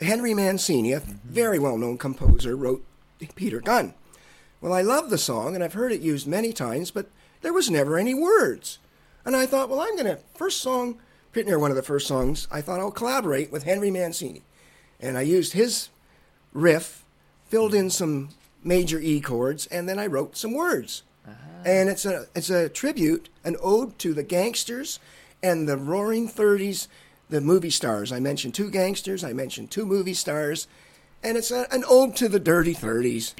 Henry 0.00 0.34
Mancini, 0.34 0.92
a 0.92 1.00
very 1.00 1.58
well 1.58 1.78
known 1.78 1.96
composer, 1.96 2.54
wrote 2.54 2.84
Peter 3.34 3.60
Gunn. 3.60 3.94
Well, 4.60 4.72
I 4.72 4.82
love 4.82 5.10
the 5.10 5.18
song, 5.18 5.54
and 5.54 5.62
I've 5.62 5.74
heard 5.74 5.92
it 5.92 6.00
used 6.00 6.26
many 6.26 6.52
times, 6.52 6.90
but 6.90 7.10
there 7.42 7.52
was 7.52 7.70
never 7.70 7.98
any 7.98 8.14
words. 8.14 8.78
And 9.24 9.36
I 9.36 9.46
thought, 9.46 9.68
well, 9.68 9.80
I'm 9.80 9.96
going 9.96 10.06
to, 10.06 10.18
first 10.34 10.60
song, 10.60 10.98
pretty 11.32 11.48
near 11.48 11.58
one 11.58 11.70
of 11.70 11.76
the 11.76 11.82
first 11.82 12.06
songs, 12.06 12.48
I 12.50 12.60
thought 12.60 12.80
I'll 12.80 12.90
collaborate 12.90 13.52
with 13.52 13.64
Henry 13.64 13.90
Mancini. 13.90 14.42
And 15.00 15.18
I 15.18 15.22
used 15.22 15.52
his 15.52 15.90
riff, 16.52 17.04
filled 17.44 17.74
in 17.74 17.90
some 17.90 18.30
major 18.64 18.98
E 18.98 19.20
chords, 19.20 19.66
and 19.66 19.88
then 19.88 19.98
I 19.98 20.06
wrote 20.06 20.36
some 20.36 20.54
words. 20.54 21.02
Uh-huh. 21.26 21.62
And 21.64 21.88
it's 21.88 22.06
a 22.06 22.26
it's 22.34 22.50
a 22.50 22.68
tribute, 22.68 23.28
an 23.44 23.56
ode 23.62 23.98
to 23.98 24.14
the 24.14 24.22
gangsters 24.22 24.98
and 25.42 25.68
the 25.68 25.76
roaring 25.76 26.28
30s, 26.28 26.88
the 27.28 27.40
movie 27.40 27.70
stars. 27.70 28.12
I 28.12 28.20
mentioned 28.20 28.54
two 28.54 28.70
gangsters, 28.70 29.22
I 29.22 29.32
mentioned 29.32 29.70
two 29.70 29.86
movie 29.86 30.14
stars, 30.14 30.66
and 31.26 31.36
it's 31.36 31.50
a, 31.50 31.66
an 31.72 31.82
ode 31.88 32.14
to 32.14 32.28
the 32.28 32.38
dirty 32.38 32.72
30s. 32.72 33.34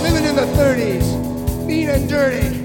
Living 0.00 0.24
in 0.24 0.34
the 0.34 0.48
30s, 0.56 1.66
mean 1.66 1.90
and 1.90 2.08
dirty. 2.08 2.56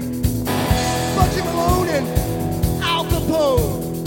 Bugsy 1.14 1.44
Malone 1.44 1.88
and 1.88 2.82
Al 2.82 3.04
Capone. 3.04 4.06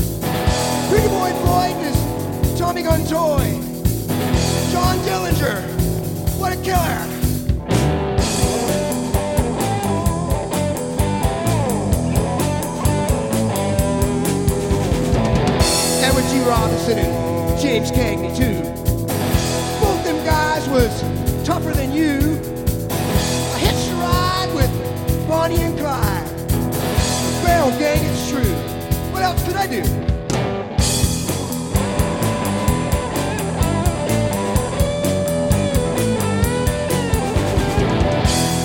Pretty 0.89 1.07
Boy 1.09 1.31
Floyd 1.43 1.85
is 1.85 2.59
Tommy 2.59 2.81
Gun 2.81 3.01
Toy. 3.01 3.61
John 4.71 4.97
Dillinger, 5.05 5.61
what 6.39 6.51
a 6.51 6.57
killer. 6.63 7.14
Robinson 16.55 16.97
and 16.97 17.59
James 17.59 17.91
Cagney 17.91 18.33
too. 18.33 18.61
Both 19.81 20.05
them 20.05 20.23
guys 20.23 20.65
was 20.69 21.01
tougher 21.45 21.73
than 21.73 21.91
you. 21.91 22.39
I 23.53 23.59
hitched 23.59 23.91
a 23.91 23.95
ride 23.95 24.51
with 24.55 25.27
Bonnie 25.27 25.57
and 25.57 25.77
Clyde. 25.77 26.29
Well, 27.43 27.77
gang, 27.77 27.99
it's 28.05 28.29
true. 28.29 28.55
What 29.11 29.21
else 29.21 29.43
could 29.45 29.57
I 29.57 29.67
do? 29.67 29.83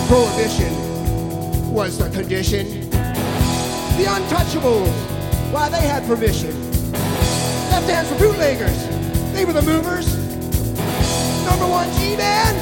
Prohibition 0.06 1.72
was 1.72 1.98
the 1.98 2.08
condition. 2.10 2.88
The 2.90 4.04
untouchables, 4.06 4.94
why 5.52 5.68
they 5.68 5.80
had 5.80 6.06
permission. 6.06 6.59
Left 7.80 7.92
hands 7.92 8.08
for 8.10 8.18
bootleggers, 8.18 9.32
they 9.32 9.46
were 9.46 9.54
the 9.54 9.62
movers. 9.62 10.14
Number 11.46 11.66
one 11.66 11.90
G-Man, 11.92 12.54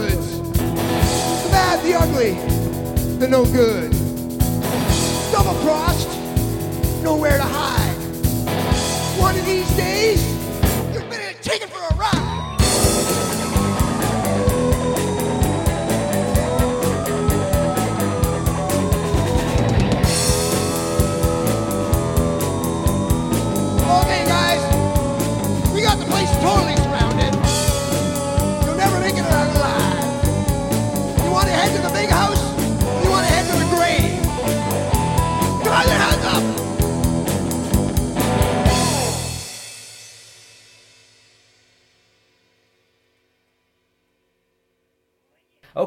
guys. 0.00 0.40
The 0.40 1.48
bad, 1.50 1.84
the 1.84 1.94
ugly, 1.94 2.32
the 3.18 3.28
no 3.28 3.44
good. 3.44 3.92
Double 5.30 5.54
crossed, 5.62 6.08
nowhere 7.02 7.36
to 7.36 7.42
hide. 7.42 7.53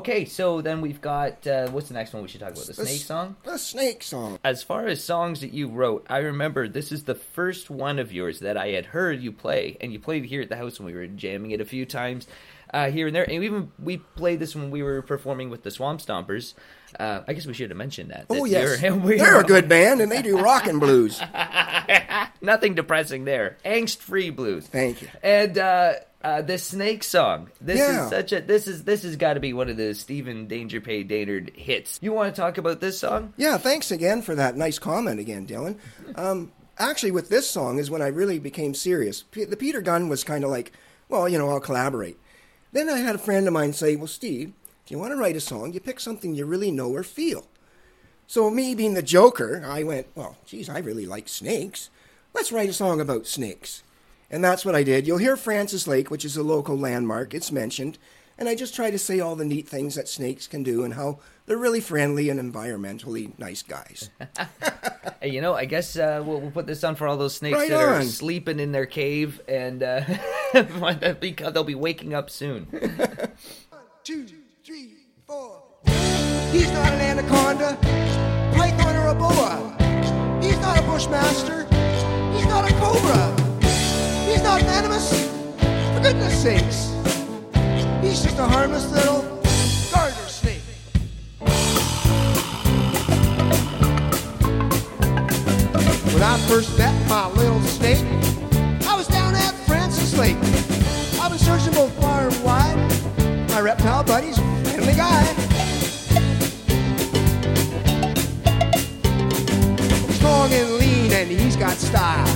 Okay, 0.08 0.24
so 0.24 0.62
then 0.62 0.80
we've 0.80 1.02
got 1.02 1.46
uh, 1.46 1.68
what's 1.70 1.90
the 1.90 1.94
next 1.94 2.14
one 2.14 2.22
we 2.22 2.30
should 2.30 2.40
talk 2.40 2.52
about? 2.54 2.62
The 2.66 2.72
The 2.72 2.86
snake 2.86 3.02
song. 3.02 3.36
The 3.44 3.58
snake 3.58 4.02
song. 4.04 4.40
As 4.42 4.64
far 4.64 4.88
as 4.88 5.04
songs 5.04 5.42
that 5.42 5.52
you 5.52 5.68
wrote, 5.68 6.08
I 6.10 6.20
remember 6.20 6.70
this 6.70 6.94
is 6.94 7.04
the 7.04 7.14
first 7.16 7.70
one 7.70 8.00
of 8.00 8.14
yours 8.14 8.40
that 8.40 8.56
I 8.56 8.68
had 8.70 8.86
heard 8.86 9.22
you 9.22 9.34
play, 9.34 9.76
and 9.82 9.92
you 9.92 10.00
played 10.00 10.24
it 10.24 10.28
here 10.28 10.42
at 10.42 10.48
the 10.48 10.56
house 10.56 10.80
when 10.80 10.86
we 10.86 10.94
were 10.94 11.08
jamming 11.08 11.52
it 11.52 11.60
a 11.60 11.66
few 11.66 11.86
times 11.86 12.26
uh, 12.74 12.90
here 12.90 13.08
and 13.08 13.16
there. 13.16 13.26
And 13.30 13.44
even 13.44 13.70
we 13.84 13.98
played 13.98 14.40
this 14.40 14.56
when 14.56 14.72
we 14.72 14.82
were 14.82 15.02
performing 15.02 15.50
with 15.50 15.64
the 15.64 15.72
Swamp 15.72 16.00
Stompers. 16.00 16.54
Uh, 16.98 17.24
I 17.28 17.34
guess 17.34 17.46
we 17.46 17.54
should 17.54 17.70
have 17.70 17.78
mentioned 17.78 18.12
that. 18.12 18.28
Oh 18.30 18.46
that 18.46 18.50
yes, 18.50 18.82
you're- 18.82 18.98
we're- 18.98 19.18
they're 19.20 19.42
a 19.42 19.44
good 19.44 19.68
band, 19.68 20.00
and 20.00 20.10
they 20.10 20.22
do 20.22 20.38
rock 20.40 20.68
and 20.68 20.80
blues. 20.80 21.22
Nothing 22.42 22.76
depressing 22.76 23.26
there. 23.26 23.58
Angst-free 23.66 24.30
blues. 24.30 24.68
Thank 24.68 25.02
you. 25.02 25.10
And 25.22 25.58
uh, 25.58 25.94
uh, 26.24 26.42
the 26.42 26.58
Snake 26.58 27.04
song. 27.04 27.50
This 27.62 27.78
Yeah. 27.80 28.04
is 28.06 28.10
such 28.10 28.32
a. 28.34 28.42
This 28.42 28.68
is 28.68 28.84
this 28.84 29.04
has 29.04 29.16
got 29.16 29.36
to 29.36 29.40
be 29.40 29.54
one 29.54 29.70
of 29.70 29.78
the 29.78 29.94
Stephen 29.94 30.48
Danger 30.48 30.82
Pay 30.82 31.04
Daynard 31.04 31.56
hits. 31.56 32.00
You 32.02 32.14
want 32.14 32.34
to 32.36 32.42
talk 32.42 32.58
about 32.58 32.80
this 32.82 33.00
song? 33.00 33.34
Yeah, 33.38 33.58
thanks 33.58 33.92
again 33.92 34.22
for 34.22 34.36
that 34.36 34.58
nice 34.58 34.80
comment 34.80 35.20
again, 35.20 35.46
Dylan. 35.48 35.78
Um, 36.16 36.52
actually, 36.80 37.12
with 37.12 37.30
this 37.30 37.50
song 37.50 37.78
is 37.80 37.92
when 37.92 38.02
I 38.02 38.08
really 38.08 38.40
became 38.40 38.74
serious. 38.74 39.24
P- 39.24 39.46
the 39.46 39.58
Peter 39.58 39.82
Gunn 39.82 40.10
was 40.10 40.24
kind 40.24 40.44
of 40.44 40.50
like, 40.50 40.72
well, 41.10 41.30
you 41.30 41.38
know, 41.38 41.50
I'll 41.50 41.60
collaborate. 41.60 42.18
Then 42.72 42.90
I 42.90 42.98
had 42.98 43.16
a 43.16 43.20
friend 43.20 43.48
of 43.48 43.54
mine 43.54 43.74
say, 43.74 43.96
well, 43.96 44.08
Steve, 44.08 44.52
if 44.86 44.92
you 44.92 45.00
want 45.00 45.12
to 45.14 45.18
write 45.18 45.36
a 45.36 45.42
song, 45.42 45.72
you 45.74 45.80
pick 45.80 46.00
something 46.00 46.36
you 46.36 46.46
really 46.46 46.72
know 46.72 46.90
or 46.94 47.04
feel. 47.04 47.48
So 48.28 48.50
me 48.50 48.76
being 48.76 48.94
the 48.94 49.02
joker, 49.02 49.64
I 49.66 49.84
went, 49.84 50.08
well, 50.16 50.36
geez, 50.46 50.68
I 50.68 50.80
really 50.80 51.06
like 51.06 51.30
snakes. 51.30 51.90
Let's 52.34 52.52
write 52.52 52.70
a 52.70 52.74
song 52.74 53.00
about 53.00 53.26
snakes. 53.26 53.84
And 54.30 54.44
that's 54.44 54.66
what 54.66 54.76
I 54.76 54.84
did. 54.84 55.08
You'll 55.08 55.18
hear 55.18 55.38
Francis 55.38 55.88
Lake, 55.88 56.12
which 56.12 56.26
is 56.26 56.36
a 56.38 56.44
local 56.44 56.78
landmark. 56.78 57.34
It's 57.34 57.52
mentioned. 57.52 57.98
And 58.38 58.48
I 58.48 58.56
just 58.56 58.76
try 58.76 58.92
to 58.92 59.00
say 59.00 59.20
all 59.20 59.36
the 59.36 59.46
neat 59.46 59.68
things 59.68 59.96
that 59.96 60.08
snakes 60.08 60.46
can 60.46 60.62
do 60.62 60.84
and 60.84 60.94
how 60.94 61.20
they're 61.48 61.58
really 61.58 61.80
friendly 61.80 62.30
and 62.30 62.40
environmentally 62.40 63.38
nice 63.40 63.64
guys. 63.64 64.10
Hey, 65.20 65.30
you 65.30 65.42
know, 65.42 65.56
I 65.56 65.66
guess 65.66 65.98
uh, 65.98 66.22
we'll, 66.24 66.40
we'll 66.40 66.52
put 66.52 66.68
this 66.68 66.84
on 66.84 66.96
for 66.96 67.08
all 67.08 67.18
those 67.18 67.36
snakes 67.36 67.58
Right 67.58 67.70
that 67.72 67.82
are 67.82 68.04
sleeping 68.04 68.60
in 68.60 68.72
their 68.72 68.86
cave, 68.86 69.42
and 69.48 69.82
uh, 69.82 70.02
they'll 70.54 71.16
be 71.16 71.32
they'll 71.32 71.64
be 71.64 71.74
waking 71.74 72.14
up 72.14 72.30
soon. 72.30 72.68
Two, 74.04 74.28
three, 74.64 74.94
four. 75.26 75.64
He's 76.52 76.72
not 76.72 76.94
an 76.94 77.02
anaconda, 77.02 77.78
python, 78.56 78.96
or 78.96 79.08
a 79.08 79.16
boa. 79.16 80.40
He's 80.40 80.60
not 80.60 80.78
a 80.78 80.84
bushmaster. 80.84 81.64
He's 82.36 82.46
not 82.46 82.70
a 82.70 82.74
cobra. 82.76 83.47
He's 84.28 84.44
not 84.44 84.62
venomous. 84.62 85.10
For 85.58 86.02
goodness 86.02 86.44
sakes. 86.44 86.92
He's 88.02 88.22
just 88.22 88.38
a 88.38 88.44
harmless 88.44 88.92
little 88.92 89.22
garter 89.92 90.28
snake. 90.28 90.62
When 96.14 96.24
I 96.24 96.38
first 96.48 96.78
met 96.78 96.94
my 97.08 97.30
little 97.32 97.62
snake, 97.62 98.06
I 98.86 98.96
was 98.98 99.08
down 99.08 99.34
at 99.34 99.54
Francis 99.66 100.18
Lake. 100.18 100.38
I've 101.22 101.32
been 101.32 101.40
searching 101.40 101.74
both 101.74 101.94
far 102.02 102.28
and 102.28 102.44
wide. 102.44 103.48
My 103.50 103.62
reptile 103.62 104.04
buddy's 104.04 104.38
a 104.38 104.42
friendly 104.66 104.94
guy. 104.94 105.24
Strong 110.16 110.52
and 110.52 110.74
lean, 110.74 111.14
and 111.14 111.30
he's 111.30 111.56
got 111.56 111.78
style. 111.78 112.28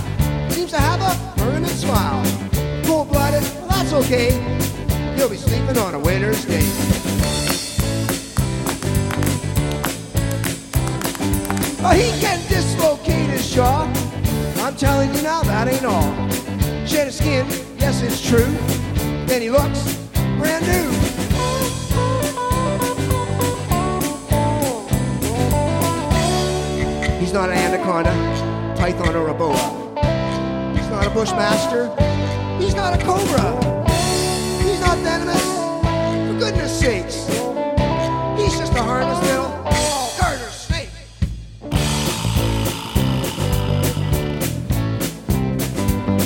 Seems 0.49 0.71
to 0.71 0.79
have 0.79 1.01
a 1.01 1.30
permanent 1.71 1.79
smile. 1.79 2.83
Cold 2.85 3.09
blooded, 3.09 3.43
well, 3.43 3.67
that's 3.69 3.93
okay. 3.93 4.31
He'll 5.15 5.29
be 5.29 5.37
sleeping 5.37 5.77
on 5.77 5.95
a 5.95 5.99
winter's 5.99 6.45
day. 6.45 6.61
He 11.91 12.21
can 12.21 12.39
dislocate 12.47 13.29
his 13.29 13.53
jaw. 13.53 13.83
I'm 14.57 14.75
telling 14.75 15.13
you 15.13 15.21
now, 15.21 15.43
that 15.43 15.67
ain't 15.67 15.85
all. 15.85 16.11
Shed 16.87 17.07
his 17.07 17.17
skin, 17.17 17.45
yes, 17.77 18.01
it's 18.01 18.25
true. 18.25 18.51
Then 19.27 19.41
he 19.41 19.49
looks 19.49 19.97
brand 20.37 20.65
new. 20.65 20.89
He's 27.19 27.33
not 27.33 27.49
an 27.49 27.57
anaconda, 27.57 28.75
python, 28.77 29.15
or 29.15 29.27
a 29.29 29.33
boa. 29.33 29.80
Bushmaster. 31.13 31.89
He's 32.57 32.73
not 32.73 32.93
a 32.93 33.03
cobra. 33.03 33.43
He's 34.63 34.79
not 34.79 34.97
venomous. 34.99 35.43
For 36.27 36.39
goodness 36.39 36.79
sakes. 36.79 37.27
He's 38.39 38.57
just 38.57 38.73
a 38.73 38.81
harmless 38.81 39.21
little 39.27 39.49
garter 40.17 40.49
snake. 40.51 40.89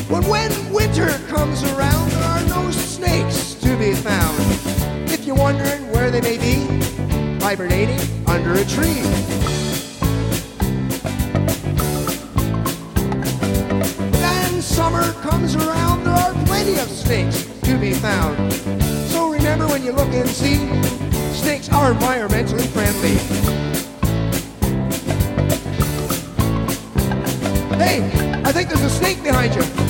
When 0.08 0.24
when 0.30 0.74
winter 0.74 1.18
comes 1.30 1.64
around, 1.64 2.12
there 2.12 2.24
are 2.24 2.46
no 2.46 2.70
snakes 2.70 3.56
to 3.56 3.76
be 3.78 3.96
found. 3.96 4.40
If 5.12 5.26
you're 5.26 5.36
wondering 5.36 5.92
where 5.92 6.12
they 6.12 6.22
may 6.22 6.38
be, 6.38 6.68
hibernating 7.44 8.00
under 8.28 8.54
a 8.54 8.66
tree. 8.66 9.45
Summer 14.86 15.14
comes 15.14 15.56
around, 15.56 16.04
there 16.04 16.14
are 16.14 16.34
plenty 16.46 16.74
of 16.74 16.88
snakes 16.88 17.46
to 17.62 17.76
be 17.80 17.92
found. 17.94 18.54
So 19.10 19.32
remember 19.32 19.68
when 19.68 19.84
you 19.84 19.92
look 19.92 20.10
and 20.10 20.30
see, 20.30 20.58
snakes 21.34 21.70
are 21.70 21.92
environmentally 21.92 22.68
friendly. 22.68 23.16
Hey, 27.84 27.98
I 28.46 28.52
think 28.52 28.70
there's 28.70 28.84
a 28.84 28.90
snake 28.92 29.24
behind 29.24 29.56
you. 29.56 29.85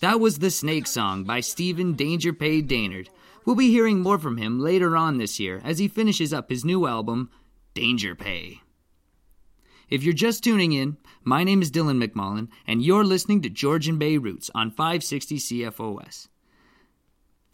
That 0.00 0.18
was 0.18 0.38
the 0.38 0.50
Snake 0.50 0.86
Song 0.86 1.24
by 1.24 1.40
Stephen 1.40 1.92
Danger 1.92 2.32
Pay. 2.32 2.62
We'll 3.44 3.54
be 3.54 3.70
hearing 3.70 4.00
more 4.00 4.18
from 4.18 4.38
him 4.38 4.58
later 4.58 4.96
on 4.96 5.18
this 5.18 5.38
year 5.38 5.60
as 5.62 5.78
he 5.78 5.88
finishes 5.88 6.32
up 6.32 6.48
his 6.48 6.64
new 6.64 6.86
album, 6.86 7.30
Danger 7.74 8.14
Pay. 8.14 8.62
If 9.90 10.02
you're 10.02 10.14
just 10.14 10.42
tuning 10.42 10.72
in, 10.72 10.96
my 11.22 11.44
name 11.44 11.60
is 11.60 11.70
Dylan 11.70 12.02
McMullen, 12.02 12.48
and 12.66 12.82
you're 12.82 13.04
listening 13.04 13.42
to 13.42 13.50
Georgian 13.50 13.98
Bay 13.98 14.16
Roots 14.16 14.50
on 14.54 14.70
560 14.70 15.36
CFOS. 15.36 16.28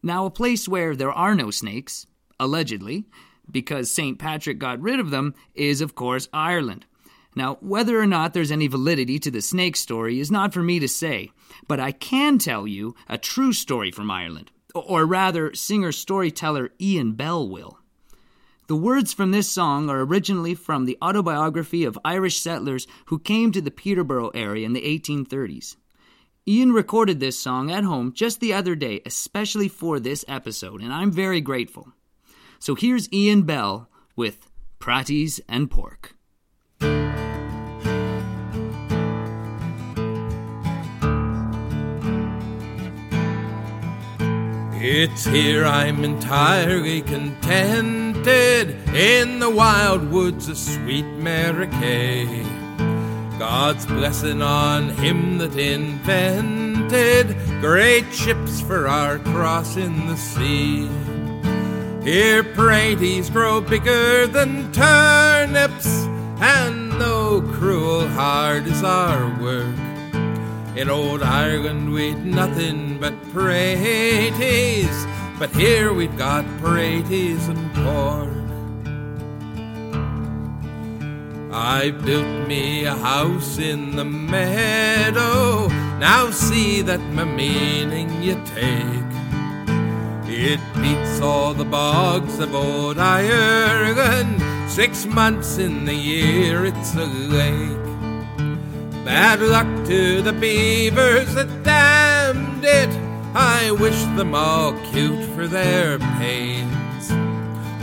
Now, 0.01 0.25
a 0.25 0.31
place 0.31 0.69
where 0.69 0.95
there 0.95 1.11
are 1.11 1.35
no 1.35 1.51
snakes, 1.51 2.07
allegedly, 2.39 3.07
because 3.51 3.91
St. 3.91 4.21
Patrick 4.21 4.61
got 4.61 4.81
rid 4.81 5.01
of 5.01 5.11
them, 5.11 5.35
is, 5.57 5.81
of 5.81 5.97
course, 5.97 6.29
Ireland. 6.33 6.87
Now, 7.37 7.59
whether 7.61 8.01
or 8.01 8.07
not 8.07 8.33
there's 8.33 8.51
any 8.51 8.67
validity 8.67 9.19
to 9.19 9.31
the 9.31 9.43
snake 9.43 9.77
story 9.77 10.19
is 10.19 10.31
not 10.31 10.55
for 10.55 10.63
me 10.63 10.79
to 10.81 10.89
say, 10.89 11.31
but 11.69 11.79
I 11.79 11.93
can 11.93 12.39
tell 12.39 12.67
you 12.67 12.95
a 13.09 13.19
true 13.19 13.53
story 13.53 13.91
from 13.91 14.11
Ireland. 14.11 14.51
Or 14.75 15.05
rather, 15.05 15.55
singer 15.55 15.93
storyteller 15.93 16.71
Ian 16.81 17.13
Bell 17.13 17.47
will. 17.47 17.79
The 18.69 18.77
words 18.77 19.13
from 19.13 19.31
this 19.31 19.49
song 19.49 19.91
are 19.91 20.01
originally 20.01 20.55
from 20.55 20.87
the 20.87 20.99
autobiography 21.03 21.85
of 21.85 21.99
Irish 22.05 22.41
settlers 22.41 22.87
who 23.07 23.19
came 23.19 23.53
to 23.53 23.61
the 23.61 23.71
Peterborough 23.71 24.31
area 24.31 24.65
in 24.65 24.73
the 24.73 24.81
1830s. 24.81 25.77
Ian 26.49 26.73
recorded 26.73 27.21
this 27.21 27.39
song 27.39 27.71
at 27.71 27.85
home 27.85 28.13
just 28.13 28.41
the 28.41 28.55
other 28.55 28.75
day, 28.75 29.03
especially 29.05 29.69
for 29.69 30.01
this 30.01 30.25
episode, 30.27 30.81
and 30.81 30.93
I'm 30.93 31.13
very 31.13 31.41
grateful. 31.41 31.93
So 32.59 32.75
here's 32.75 33.13
Ian 33.13 33.43
Bell 33.43 33.89
with 34.17 34.49
Praties 34.81 35.39
and 35.49 35.71
Pork. 35.71 36.16
It's 44.89 45.25
here 45.25 45.65
I'm 45.65 46.05
entirely 46.05 47.03
contented 47.03 48.71
in 48.95 49.41
the 49.41 49.51
wild 49.51 50.13
woods 50.13 50.49
of 50.49 50.57
sweet 50.57 51.03
Mary 51.03 51.67
Kay. 51.67 52.45
God's 53.37 53.85
blessing 53.85 54.43
on 54.43 54.91
him 54.91 55.39
that 55.39 55.57
invented 55.57 57.37
great 57.61 58.13
ships 58.13 58.61
for 58.61 58.87
our 58.87 59.19
crossing 59.19 60.07
the 60.07 60.17
sea. 60.17 60.87
Here 62.09 62.45
praties 62.45 63.29
grow 63.29 63.61
bigger 63.61 64.29
than 64.29 64.71
turnips, 64.71 65.89
and 66.39 66.91
no 66.91 67.43
cruel 67.55 68.07
hard 68.07 68.69
is 68.69 68.85
our 68.85 69.37
work, 69.43 69.75
in 70.77 70.91
old 70.91 71.23
Ireland 71.23 71.93
we'd 71.93 72.23
nothing 72.25 72.99
but 73.01 73.15
praties, 73.33 74.95
but 75.39 75.51
here 75.51 75.93
we've 75.95 76.17
got 76.19 76.45
praties 76.61 77.49
and 77.49 77.75
pork. 77.75 78.37
I 81.51 81.91
built 81.91 82.47
me 82.47 82.85
a 82.85 82.95
house 82.95 83.59
in 83.59 83.97
the 83.97 84.05
meadow. 84.05 85.69
Now 85.99 86.31
see 86.31 86.83
that 86.83 87.01
my 87.15 87.25
meaning 87.25 88.23
you 88.23 88.35
take. 88.45 89.07
It 90.29 90.61
beats 90.75 91.21
all 91.23 91.55
the 91.55 91.65
bogs 91.65 92.39
of 92.39 92.55
old 92.55 92.99
Ireland. 92.99 94.43
Six 94.71 95.07
months 95.07 95.57
in 95.57 95.87
the 95.87 95.95
year 95.95 96.67
it's 96.67 96.95
a 96.95 97.07
lake. 97.07 97.86
Bad 99.07 99.41
luck 99.41 99.69
to 99.87 100.21
the 100.21 100.33
beavers 100.33 101.33
that 101.37 101.63
damned 101.63 102.65
it. 102.65 102.91
I 103.37 103.71
wish 103.71 104.03
them 104.17 104.35
all 104.35 104.73
cute 104.91 105.25
for 105.27 105.47
their 105.47 106.01
pains. 106.19 107.13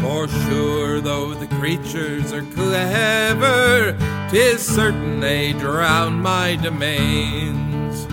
For 0.01 0.28
sure, 0.28 0.99
though 0.99 1.34
the 1.34 1.47
creatures 1.47 2.34
are 2.34 2.43
clever, 2.43 3.97
tis 4.30 4.67
certain 4.67 5.21
they 5.21 5.53
drown 5.53 6.19
my 6.19 6.57
domains. 6.57 8.03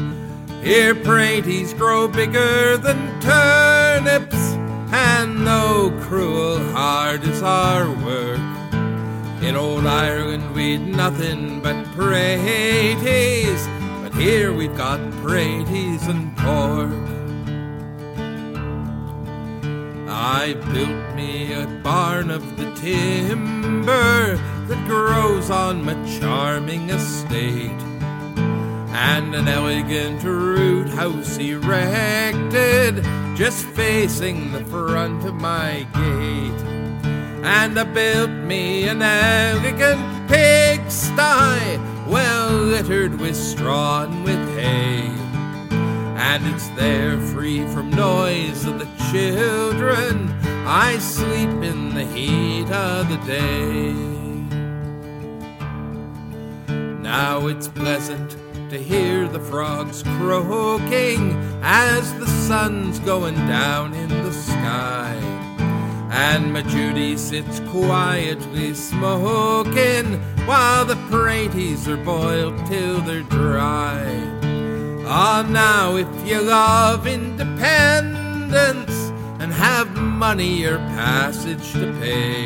Here 0.63 0.95
praties 0.95 1.77
grow 1.77 2.07
bigger 2.07 2.77
than 2.77 3.21
turnips, 3.21 4.55
and 4.93 5.45
no 5.45 5.91
cruel 6.03 6.61
heart 6.71 7.25
is 7.25 7.43
our 7.43 7.91
work, 7.91 8.39
in 9.43 9.57
old 9.57 9.87
Ireland 9.87 10.55
we'd 10.55 10.81
nothing 10.81 11.61
but 11.61 11.85
praties, 11.97 13.67
but 14.03 14.15
here 14.15 14.53
we've 14.53 14.77
got 14.77 15.01
praties 15.23 16.07
and 16.09 16.37
pork. 16.37 17.11
I 20.09 20.53
built 20.73 21.17
me 21.17 21.55
a 21.55 21.67
barn 21.83 22.31
of 22.31 22.57
the 22.59 22.71
timber 22.75 24.37
that 24.37 24.87
grows 24.87 25.51
on 25.51 25.85
my 25.85 25.95
charming 26.19 26.91
estate, 26.91 27.83
and 28.93 29.35
an 29.35 29.49
elegant 29.49 30.23
root 30.23 30.89
house 30.89 31.39
erected 31.39 33.03
just 33.37 33.65
facing 33.69 34.53
the 34.53 34.65
front 34.67 35.25
of 35.25 35.35
my 35.35 35.87
gate. 35.95 36.70
And 37.43 37.79
I 37.79 37.85
built 37.85 38.31
me 38.31 38.89
an 38.89 39.03
elegant 39.03 40.29
pigsty, 40.29 41.79
well 42.07 42.51
littered 42.53 43.19
with 43.19 43.37
straw 43.37 44.05
and 44.05 44.25
with 44.25 44.59
hay 44.59 45.21
and 46.21 46.47
it's 46.55 46.69
there 46.69 47.19
free 47.19 47.67
from 47.69 47.91
noise 47.91 48.65
of 48.65 48.79
the 48.79 48.89
children. 49.11 50.31
I 50.67 50.99
sleep 50.99 51.51
in 51.63 51.95
the 51.95 52.05
heat 52.05 52.71
of 52.71 53.09
the 53.09 53.17
day. 53.27 53.93
Now 57.03 57.47
it's 57.47 57.69
pleasant 57.69 58.37
to 58.71 58.79
hear 58.79 59.27
the 59.27 59.41
frogs 59.41 60.03
croaking 60.19 61.33
as 61.63 62.15
the 62.21 62.27
sun's 62.27 63.01
going 63.01 63.35
down 63.35 63.95
in 63.95 64.09
the 64.09 64.33
sky. 64.33 65.40
And 66.11 66.53
my 66.53 66.63
Judy 66.63 67.17
sits 67.17 67.61
quietly 67.71 68.75
smoking 68.75 70.21
while 70.47 70.85
the 70.85 70.97
praties 71.09 71.87
are 71.87 71.97
boiled 71.97 72.67
till 72.67 73.01
they're 73.01 73.23
dry. 73.23 74.03
Ah, 75.07 75.47
now 75.49 75.97
if 75.97 76.09
you 76.29 76.41
love 76.41 77.07
independence 77.07 78.93
and 79.41 79.53
have 79.53 79.91
money 79.97 80.65
or 80.65 80.79
passage 80.95 81.73
to 81.73 81.93
pay, 82.01 82.45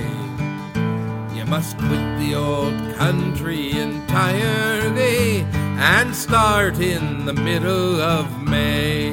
you 1.36 1.44
must 1.46 1.76
quit 1.78 2.18
the 2.18 2.34
old 2.34 2.94
country 2.96 3.72
entirely 3.72 5.44
and 5.76 6.14
start 6.14 6.78
in 6.78 7.26
the 7.26 7.34
middle 7.34 8.00
of 8.00 8.42
May. 8.42 9.10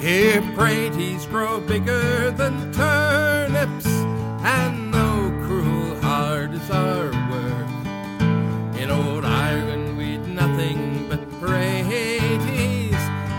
Here 0.00 0.42
praties 0.56 1.28
grow 1.28 1.60
bigger 1.60 2.30
than 2.30 2.72
turnips, 2.72 3.37
and 3.60 4.94
though 4.94 5.30
cruel 5.44 6.00
hard 6.00 6.54
is 6.54 6.70
our 6.70 7.10
work, 7.30 7.68
in 8.78 8.88
old 8.88 9.24
Ireland 9.24 9.98
we'd 9.98 10.24
nothing 10.28 11.08
but 11.08 11.18
praties, 11.40 12.92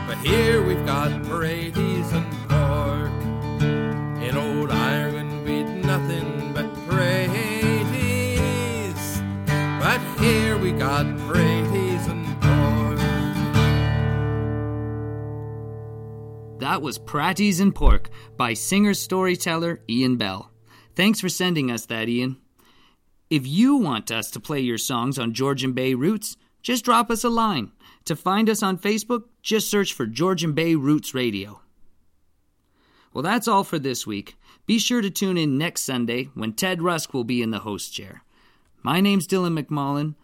but 0.07 0.17
here 0.17 0.61
we've 0.61 0.85
got 0.85 1.09
praties 1.23 2.11
and 2.11 2.29
pork. 2.49 3.13
In 4.21 4.35
old 4.35 4.71
Ireland 4.71 5.45
we'd 5.45 5.85
nothing 5.85 6.51
but 6.53 6.65
praties, 6.89 7.99
but 9.79 10.01
here 10.21 10.57
we 10.57 10.73
got 10.73 11.05
praties 11.29 12.09
and 12.09 12.25
pork. 12.41 12.59
That 16.59 16.81
was 16.81 16.99
Praties 16.99 17.61
and 17.61 17.73
Pork 17.73 18.09
by 18.39 18.53
singer 18.53 18.93
storyteller 18.93 19.81
Ian 19.89 20.15
Bell. 20.15 20.49
Thanks 20.95 21.19
for 21.19 21.27
sending 21.27 21.69
us 21.69 21.85
that, 21.87 22.07
Ian. 22.07 22.37
If 23.29 23.45
you 23.45 23.75
want 23.75 24.11
us 24.11 24.31
to 24.31 24.39
play 24.39 24.61
your 24.61 24.77
songs 24.77 25.19
on 25.19 25.33
Georgian 25.33 25.73
Bay 25.73 25.93
Roots, 25.93 26.37
just 26.61 26.85
drop 26.85 27.11
us 27.11 27.25
a 27.25 27.29
line. 27.29 27.73
To 28.05 28.15
find 28.15 28.49
us 28.49 28.63
on 28.63 28.77
Facebook, 28.77 29.23
just 29.41 29.69
search 29.69 29.91
for 29.91 30.05
Georgian 30.05 30.53
Bay 30.53 30.75
Roots 30.75 31.13
Radio. 31.13 31.59
Well, 33.13 33.23
that's 33.23 33.47
all 33.47 33.65
for 33.65 33.77
this 33.77 34.07
week. 34.07 34.35
Be 34.65 34.79
sure 34.79 35.01
to 35.01 35.09
tune 35.09 35.37
in 35.37 35.57
next 35.57 35.81
Sunday 35.81 36.29
when 36.33 36.53
Ted 36.53 36.81
Rusk 36.81 37.13
will 37.13 37.25
be 37.25 37.41
in 37.41 37.51
the 37.51 37.59
host 37.59 37.93
chair. 37.93 38.23
My 38.81 39.01
name's 39.01 39.27
Dylan 39.27 39.59
McMullen. 39.59 40.15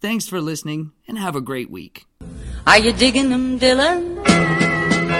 Thanks 0.00 0.28
for 0.28 0.40
listening 0.40 0.92
and 1.08 1.18
have 1.18 1.34
a 1.34 1.40
great 1.40 1.72
week. 1.72 2.06
Are 2.68 2.78
you 2.78 2.92
digging 2.92 3.30
them, 3.30 3.58
Dylan? 3.58 4.24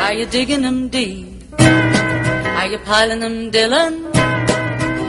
Are 0.01 0.13
you 0.13 0.27
digging 0.27 0.63
them 0.63 0.89
deep? 0.89 1.35
Are 2.65 2.69
you 2.69 2.79
piling 2.79 3.21
them, 3.21 3.51
Dylan, 3.51 3.93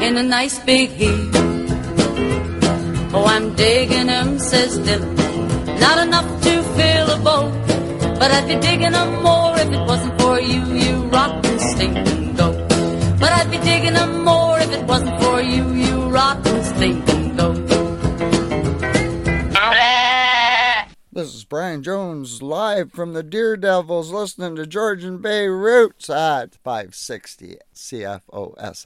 in 0.02 0.18
a 0.18 0.24
nice 0.24 0.60
big 0.60 0.90
heap? 0.90 1.32
Oh, 3.14 3.24
I'm 3.26 3.56
digging 3.56 4.08
them, 4.08 4.40
says 4.40 4.78
Dylan. 4.80 5.80
Not 5.80 6.06
enough 6.06 6.28
to 6.44 6.64
fill 6.76 7.12
a 7.12 7.20
boat, 7.20 7.54
but 8.20 8.30
I'd 8.30 8.46
be 8.50 8.56
digging 8.56 8.92
them 8.92 9.24
more 9.24 9.58
if 9.58 9.72
it 9.72 9.86
wasn't 9.88 10.20
for 10.20 10.38
you, 10.38 10.66
you 10.84 10.96
rotten 11.06 11.58
stinking 11.60 12.36
goat. 12.36 12.58
But 13.22 13.32
I'd 13.32 13.50
be 13.50 13.60
digging 13.60 13.94
them 13.94 14.26
more 14.26 14.60
if 14.60 14.72
it 14.74 14.84
wasn't 14.84 15.18
for 15.24 15.42
you, 15.42 15.64
you 15.72 16.10
rotten 16.10 16.62
stinking 16.62 17.25
This 21.16 21.34
is 21.34 21.46
Brian 21.46 21.82
Jones 21.82 22.42
live 22.42 22.92
from 22.92 23.14
the 23.14 23.24
Deer 23.24 23.56
Devils 23.56 24.12
listening 24.12 24.58
to 24.58 24.68
Georgian 24.68 25.20
Bay 25.20 25.48
Roots 25.48 26.10
at 26.10 26.56
560 26.56 27.56
CFOS 27.74 28.74